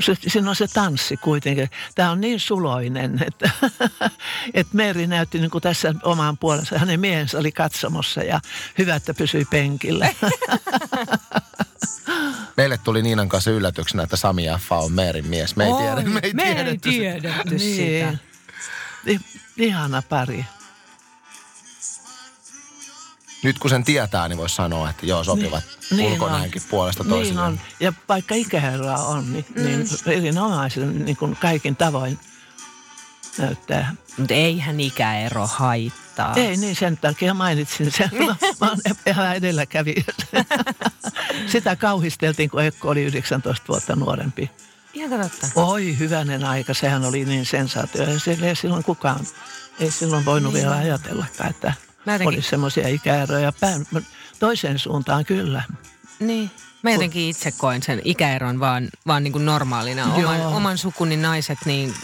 Se, 0.00 0.14
siinä 0.26 0.50
on 0.50 0.56
se 0.56 0.68
tanssi 0.68 1.16
kuitenkin. 1.16 1.70
Tämä 1.94 2.10
on 2.10 2.20
niin 2.20 2.40
suloinen, 2.40 3.24
että, 3.26 3.50
että 4.54 4.76
Meri 4.76 5.06
näytti 5.06 5.38
niin 5.38 5.50
kuin 5.50 5.62
tässä 5.62 5.94
omaan 6.02 6.38
puolensa. 6.38 6.78
Hänen 6.78 7.00
miehensä 7.00 7.38
oli 7.38 7.52
katsomossa 7.52 8.22
ja 8.22 8.40
hyvä, 8.78 8.94
että 8.96 9.14
pysyi 9.14 9.44
penkillä. 9.44 10.08
Meille 12.56 12.78
tuli 12.78 13.02
Niinan 13.02 13.28
kanssa 13.28 13.50
yllätyksenä, 13.50 14.02
että 14.02 14.16
Sami 14.16 14.46
F. 14.58 14.72
on 14.72 14.92
Meerin 14.92 15.26
mies. 15.26 15.56
Me 15.56 15.64
ei, 15.64 15.72
tiedä, 15.72 16.10
me 16.10 16.20
ei 16.22 16.32
me 16.32 16.42
ei 16.42 16.54
tiedetty 16.54 16.90
sitä. 16.90 17.20
tiedetty 17.20 17.58
sitä. 17.58 18.18
Ihana 19.56 20.02
pari. 20.02 20.46
Nyt 23.44 23.58
kun 23.58 23.70
sen 23.70 23.84
tietää, 23.84 24.28
niin 24.28 24.36
voisi 24.38 24.54
sanoa, 24.54 24.90
että 24.90 25.06
joo, 25.06 25.24
sopivat 25.24 25.64
Niin- 25.90 25.96
niin 25.98 26.12
ulkonäönkin 26.12 26.62
on. 26.62 26.68
puolesta 26.70 27.02
Niin 27.02 27.10
toisilleen. 27.10 27.46
on. 27.46 27.60
Ja 27.80 27.92
vaikka 28.08 28.34
ikäeroa 28.34 28.96
on, 28.96 29.32
niin, 29.32 29.46
mm. 29.56 29.62
niin 29.64 29.86
erinomaisen 30.06 31.04
niin 31.04 31.16
kuin 31.16 31.36
kaikin 31.36 31.76
tavoin 31.76 32.18
näyttää. 33.38 33.94
Mutta 34.18 34.34
eihän 34.34 34.80
ikäero 34.80 35.46
haittaa. 35.46 36.34
Ei 36.36 36.56
niin, 36.56 36.76
sen 36.76 36.96
takia 36.96 37.34
mainitsin 37.34 37.92
sen. 37.92 38.10
Mä, 38.26 38.26
mä 38.60 38.68
oon 38.68 38.78
ihan 39.06 39.36
edelläkävijä. 39.36 40.04
Sitä 41.52 41.76
kauhisteltiin, 41.76 42.50
kun 42.50 42.62
Ekko 42.62 42.88
oli 42.88 43.02
19 43.02 43.64
vuotta 43.68 43.96
nuorempi. 43.96 44.50
Ihan 44.94 45.20
totta. 45.20 45.46
Oi, 45.54 45.98
hyvänen 45.98 46.44
aika, 46.44 46.74
sehän 46.74 47.04
oli 47.04 47.24
niin 47.24 47.46
sensaatio. 47.46 48.06
Ei 48.42 48.56
silloin 48.56 48.84
kukaan, 48.84 49.26
ei 49.80 49.90
silloin 49.90 50.24
voinut 50.24 50.52
niin. 50.52 50.62
vielä 50.62 50.76
ajatellakaan, 50.76 51.50
että 51.50 51.72
Mä 52.06 52.12
jotenkin- 52.12 52.36
olisi 52.36 52.48
semmoisia 52.50 52.88
ikäeroja. 52.88 53.52
Päin, 53.60 53.86
toiseen 54.38 54.78
suuntaan 54.78 55.24
kyllä. 55.24 55.62
Niin. 56.20 56.50
Mä 56.82 56.90
jotenkin 56.90 57.28
itse 57.28 57.52
koen 57.52 57.82
sen 57.82 58.00
ikäeron 58.04 58.60
vaan, 58.60 58.88
vaan 59.06 59.24
niin 59.24 59.32
kuin 59.32 59.44
normaalina. 59.46 60.04
Oman, 60.14 60.38
Joo. 60.40 60.56
oman 60.56 60.78
sukuni 60.78 61.16
naiset, 61.16 61.58
niin 61.64 61.94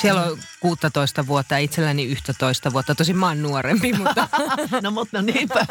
siellä 0.00 0.22
on 0.24 0.38
16 0.60 1.26
vuotta 1.26 1.54
ja 1.54 1.58
itselläni 1.58 2.04
11 2.04 2.72
vuotta. 2.72 2.94
Tosi 2.94 3.12
mä 3.14 3.26
oon 3.28 3.42
nuorempi, 3.42 3.92
mutta 3.92 4.28
No 4.82 4.90
mutta 4.90 5.22
niin 5.22 5.48
päin, 5.54 5.66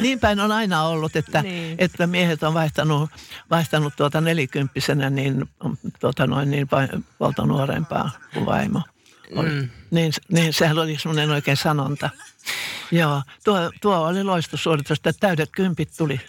niin 0.00 0.20
päin 0.20 0.40
on 0.40 0.52
aina 0.52 0.82
ollut, 0.82 1.16
että, 1.16 1.42
Niin. 1.42 1.74
että 1.78 2.06
miehet 2.06 2.42
on 2.42 2.54
vaihtanut, 2.54 3.10
vaihtanut 3.50 3.96
tuota 3.96 4.20
nelikymppisenä 4.20 5.10
niin, 5.10 5.48
tuota 6.00 6.26
noin 6.26 6.50
niin 6.50 6.68
valta 7.20 7.46
nuorempaa 7.46 8.10
kuin 8.34 8.46
vaimo. 8.46 8.82
Mm. 9.34 9.68
Niin, 9.90 10.12
niin 10.28 10.52
sehän 10.52 10.78
oli 10.78 10.98
semmoinen 10.98 11.30
oikein 11.30 11.56
sanonta. 11.56 12.10
Joo, 12.90 13.22
tuo, 13.44 13.70
tuo 13.80 13.96
oli 13.96 14.24
loistosuoritus, 14.24 14.98
että 14.98 15.12
täydet 15.20 15.50
kympit 15.52 15.90
tuli. 15.98 16.14
ja 16.14 16.20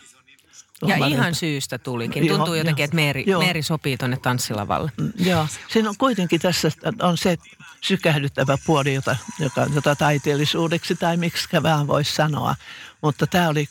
Tuomarilta. 0.80 1.08
ihan 1.08 1.36
syystä 1.36 1.78
tulikin. 1.78 2.26
Joo, 2.26 2.38
Tuntuu 2.38 2.56
jotenkin, 2.56 2.84
joo. 2.84 2.86
että 2.86 2.96
Meeri, 2.96 3.24
Joo. 3.28 3.42
Meeri 3.42 3.62
sopii 3.62 3.98
tuonne 3.98 4.18
tanssilavalle. 4.18 4.92
Joo, 5.16 5.48
siinä 5.68 5.90
on 5.90 5.96
kuitenkin 5.98 6.42
tässä 6.42 6.72
on 7.02 7.18
se 7.18 7.38
sykähdyttävä 7.82 8.58
puoli, 8.66 8.94
jota, 8.94 9.16
joka, 9.40 9.68
jota 9.76 9.96
taiteellisuudeksi 9.96 10.96
tai 10.96 11.18
miksi 11.18 11.48
vaan 11.64 11.88
voisi 11.88 12.16
sanoa. 12.16 12.56
Mutta 13.02 13.28
tämä 13.28 13.50
oli, 13.50 13.70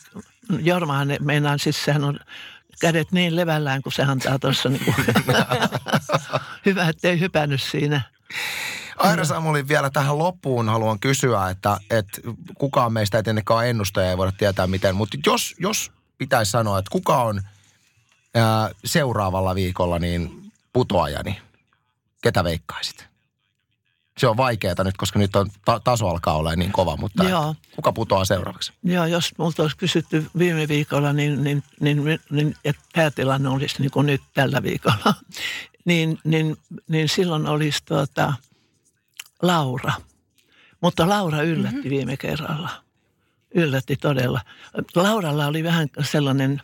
Jormahan 0.59 1.15
meinaan 1.19 1.59
siis 1.59 1.85
sehän 1.85 2.03
on 2.03 2.19
kädet 2.81 3.11
niin 3.11 3.35
levällään, 3.35 3.81
kun 3.81 3.91
se 3.91 4.03
antaa 4.03 4.39
tuossa 4.39 4.69
niin 4.69 4.85
kuin, 4.85 4.95
hyvä, 6.65 6.89
ettei 6.89 7.19
hypännyt 7.19 7.61
siinä. 7.61 8.01
Aira 9.01 9.25
Samuli 9.25 9.67
vielä 9.67 9.89
tähän 9.89 10.17
loppuun 10.17 10.69
haluan 10.69 10.99
kysyä, 10.99 11.49
että, 11.49 11.77
että 11.89 12.21
kukaan 12.57 12.93
meistä 12.93 13.17
ei 13.17 13.23
tietenkään 13.23 13.67
ennustaja, 13.67 14.09
ei 14.09 14.17
voida 14.17 14.31
tietää 14.31 14.67
miten, 14.67 14.95
mutta 14.95 15.17
jos, 15.25 15.55
jos 15.59 15.91
pitäisi 16.17 16.51
sanoa, 16.51 16.79
että 16.79 16.91
kuka 16.91 17.23
on 17.23 17.41
ää, 18.35 18.69
seuraavalla 18.85 19.55
viikolla 19.55 19.99
niin 19.99 20.51
putoajani, 20.73 21.41
ketä 22.21 22.43
veikkaisit? 22.43 23.11
Se 24.17 24.27
on 24.27 24.37
vaikeaa 24.37 24.83
nyt, 24.83 24.97
koska 24.97 25.19
nyt 25.19 25.35
on 25.35 25.49
ta- 25.65 25.81
taso 25.83 26.07
alkaa 26.07 26.37
olla 26.37 26.55
niin 26.55 26.71
kova, 26.71 26.97
mutta 26.97 27.23
Joo. 27.23 27.55
kuka 27.75 27.91
putoaa 27.93 28.25
seuraavaksi? 28.25 28.73
Joo, 28.83 29.05
jos 29.05 29.31
multa 29.37 29.61
olisi 29.61 29.77
kysytty 29.77 30.25
viime 30.37 30.67
viikolla, 30.67 31.13
niin, 31.13 31.43
niin, 31.43 31.63
niin, 31.79 32.19
niin 32.29 32.55
että 32.65 32.81
päätilanne 32.95 33.49
olisi 33.49 33.75
niin 33.79 33.91
kuin 33.91 34.05
nyt 34.05 34.21
tällä 34.33 34.63
viikolla, 34.63 35.13
niin, 35.85 36.19
niin, 36.23 36.57
niin 36.87 37.09
silloin 37.09 37.47
olisi 37.47 37.79
tuota, 37.85 38.33
Laura. 39.41 39.93
Mutta 40.81 41.09
Laura 41.09 41.41
yllätti 41.41 41.75
mm-hmm. 41.75 41.89
viime 41.89 42.17
kerralla. 42.17 42.69
Yllätti 43.55 43.95
todella. 43.95 44.41
Lauralla 44.95 45.47
oli 45.47 45.63
vähän 45.63 45.87
sellainen 46.03 46.61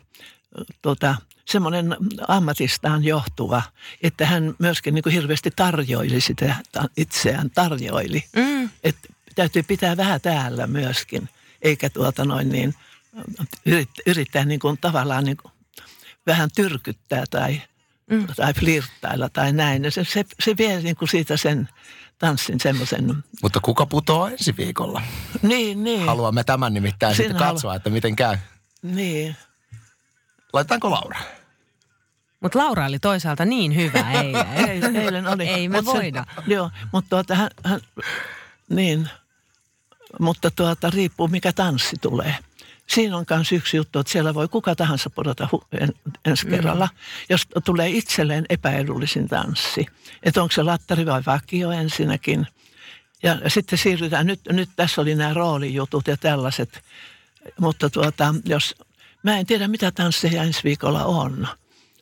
tota, 0.82 1.14
semmoinen 1.44 1.96
ammatistaan 2.28 3.04
johtuva, 3.04 3.62
että 4.02 4.26
hän 4.26 4.54
myöskin 4.58 4.94
niin 4.94 5.02
kuin 5.02 5.12
hirveästi 5.12 5.50
tarjoili 5.56 6.20
sitä 6.20 6.54
itseään, 6.96 7.50
tarjoili. 7.50 8.24
Mm. 8.36 8.70
Että 8.84 9.08
täytyy 9.34 9.62
pitää 9.62 9.96
vähän 9.96 10.20
täällä 10.20 10.66
myöskin, 10.66 11.28
eikä 11.62 11.90
tuota 11.90 12.24
noin 12.24 12.48
niin, 12.48 12.74
yrittää, 13.66 14.02
yrittää 14.06 14.44
niin 14.44 14.60
kuin 14.60 14.78
tavallaan 14.80 15.24
niin 15.24 15.36
kuin 15.36 15.52
vähän 16.26 16.48
tyrkyttää 16.56 17.24
tai, 17.30 17.62
mm. 18.10 18.26
tai 18.36 18.54
flirttailla 18.54 19.28
tai 19.28 19.52
näin. 19.52 19.84
Ja 19.84 19.90
Se, 19.90 20.04
se, 20.04 20.24
se 20.40 20.56
vie 20.56 20.80
niin 20.80 20.96
kuin 20.96 21.08
siitä 21.08 21.36
sen 21.36 21.68
tanssin 22.18 22.60
semmoisen, 22.60 23.14
Mutta 23.42 23.60
kuka 23.62 23.86
putoaa 23.86 24.30
ensi 24.30 24.56
viikolla? 24.56 25.02
niin, 25.42 25.84
niin, 25.84 26.06
Haluamme 26.06 26.44
tämän 26.44 26.74
nimittäin 26.74 27.14
Sinä 27.16 27.28
sitten 27.28 27.42
halu- 27.46 27.54
katsoa, 27.54 27.74
että 27.74 27.90
miten 27.90 28.16
käy. 28.16 28.36
niin. 28.82 29.36
Laitetaanko 30.52 30.90
Laura? 30.90 31.18
Mutta 32.40 32.58
Laura 32.58 32.86
oli 32.86 32.98
toisaalta 32.98 33.44
niin 33.44 33.76
hyvä 33.76 34.10
eilen. 34.12 34.46
Eilen, 34.68 34.96
eilen 34.96 35.26
oli. 35.26 35.48
Ei 35.48 35.68
me 35.68 35.76
Mut 35.80 35.84
se- 35.92 35.98
voida. 35.98 36.24
joo, 36.46 36.70
mutta 36.92 37.08
tuota, 37.10 37.34
hän, 37.34 37.50
hän, 37.64 37.80
niin, 38.70 39.08
mutta 40.20 40.50
tuota, 40.50 40.90
riippuu 40.90 41.28
mikä 41.28 41.52
tanssi 41.52 41.96
tulee. 42.00 42.36
Siinä 42.90 43.16
on 43.16 43.24
myös 43.30 43.52
yksi 43.52 43.76
juttu, 43.76 43.98
että 43.98 44.12
siellä 44.12 44.34
voi 44.34 44.48
kuka 44.48 44.74
tahansa 44.74 45.10
pudota 45.10 45.48
hu- 45.52 45.66
en, 45.80 45.92
ensi 46.24 46.44
Mm. 46.44 46.50
kerralla, 46.50 46.88
jos 47.28 47.46
tulee 47.64 47.88
itselleen 47.88 48.46
epäedullisin 48.48 49.28
tanssi. 49.28 49.86
Että 50.22 50.42
onko 50.42 50.52
se 50.52 50.62
lattari 50.62 51.06
vai 51.06 51.22
vakio 51.26 51.70
ensinnäkin. 51.70 52.46
Ja 53.22 53.38
sitten 53.50 53.78
siirrytään, 53.78 54.26
nyt, 54.26 54.40
nyt 54.52 54.70
tässä 54.76 55.00
oli 55.00 55.14
nämä 55.14 55.34
roolijutut 55.34 56.06
ja 56.06 56.16
tällaiset, 56.16 56.82
mutta 57.60 57.90
tuota, 57.90 58.34
jos, 58.44 58.74
mä 59.22 59.38
en 59.38 59.46
tiedä 59.46 59.68
mitä 59.68 59.90
tansseja 59.90 60.42
ensi 60.42 60.64
viikolla 60.64 61.04
on. 61.04 61.48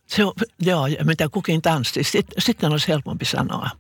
Se 0.07 0.25
on, 0.25 0.33
joo, 0.61 0.87
mitä 1.05 1.29
kukin 1.29 1.63
tanssi, 1.63 2.03
sitten, 2.05 2.43
sitten 2.43 2.73
olisi 2.73 2.89
helpompi 2.89 3.25
sanoa. 3.25 3.71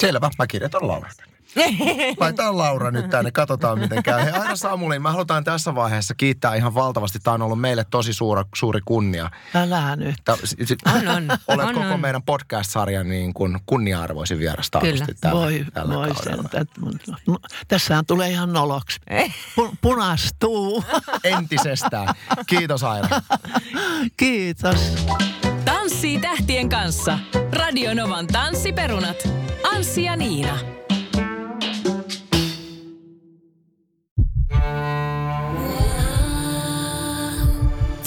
Selvä, 0.00 0.30
mä 0.38 0.46
kirjoitan 0.46 0.88
Laura. 0.88 1.10
Laitetaan 2.20 2.58
Laura 2.58 2.90
nyt 2.90 3.10
tänne, 3.10 3.30
katsotaan 3.30 3.78
miten 3.78 4.02
käy. 4.02 4.24
Hei 4.24 4.32
Aira 4.32 4.56
Samuli, 4.56 4.98
mä 4.98 5.12
halutaan 5.12 5.44
tässä 5.44 5.74
vaiheessa 5.74 6.14
kiittää 6.14 6.54
ihan 6.54 6.74
valtavasti. 6.74 7.18
Tämä 7.18 7.34
on 7.34 7.42
ollut 7.42 7.60
meille 7.60 7.84
tosi 7.90 8.12
suuri, 8.12 8.42
suuri 8.54 8.80
kunnia. 8.84 9.30
Älä 9.54 9.96
nyt. 9.96 10.14
Tää, 10.24 10.36
si- 10.44 10.56
si- 10.66 10.76
On, 10.86 11.08
on. 11.08 11.28
Olet 11.48 11.66
On, 11.66 11.74
koko 11.74 11.86
on. 11.94 12.00
meidän 12.00 12.22
podcast-sarjan 12.22 13.08
niin 13.08 13.34
kuin 13.34 13.58
kunnia-arvoisin 13.66 14.38
vieras 14.38 14.70
taatusti 14.70 14.98
Kyllä. 14.98 15.18
tällä, 15.20 15.40
Voi, 15.40 15.64
tällä 15.74 15.94
voi 15.94 16.08
kaudella. 16.08 16.48
sen. 16.52 16.66
No, 17.26 17.38
tässähän 17.68 18.06
tulee 18.06 18.30
ihan 18.30 18.52
noloksi. 18.52 19.00
Pu, 19.56 19.74
punastuu. 19.80 20.84
Entisestään. 21.24 22.14
Kiitos 22.46 22.84
Aira. 22.84 23.08
Kiitos. 24.16 25.06
Tanssii 25.64 26.18
tähtien 26.18 26.68
kanssa. 26.68 27.18
Radionovan 27.52 28.26
tanssiperunat. 28.26 29.16
Anssi 29.74 30.04
ja 30.04 30.16
Niina. 30.16 30.58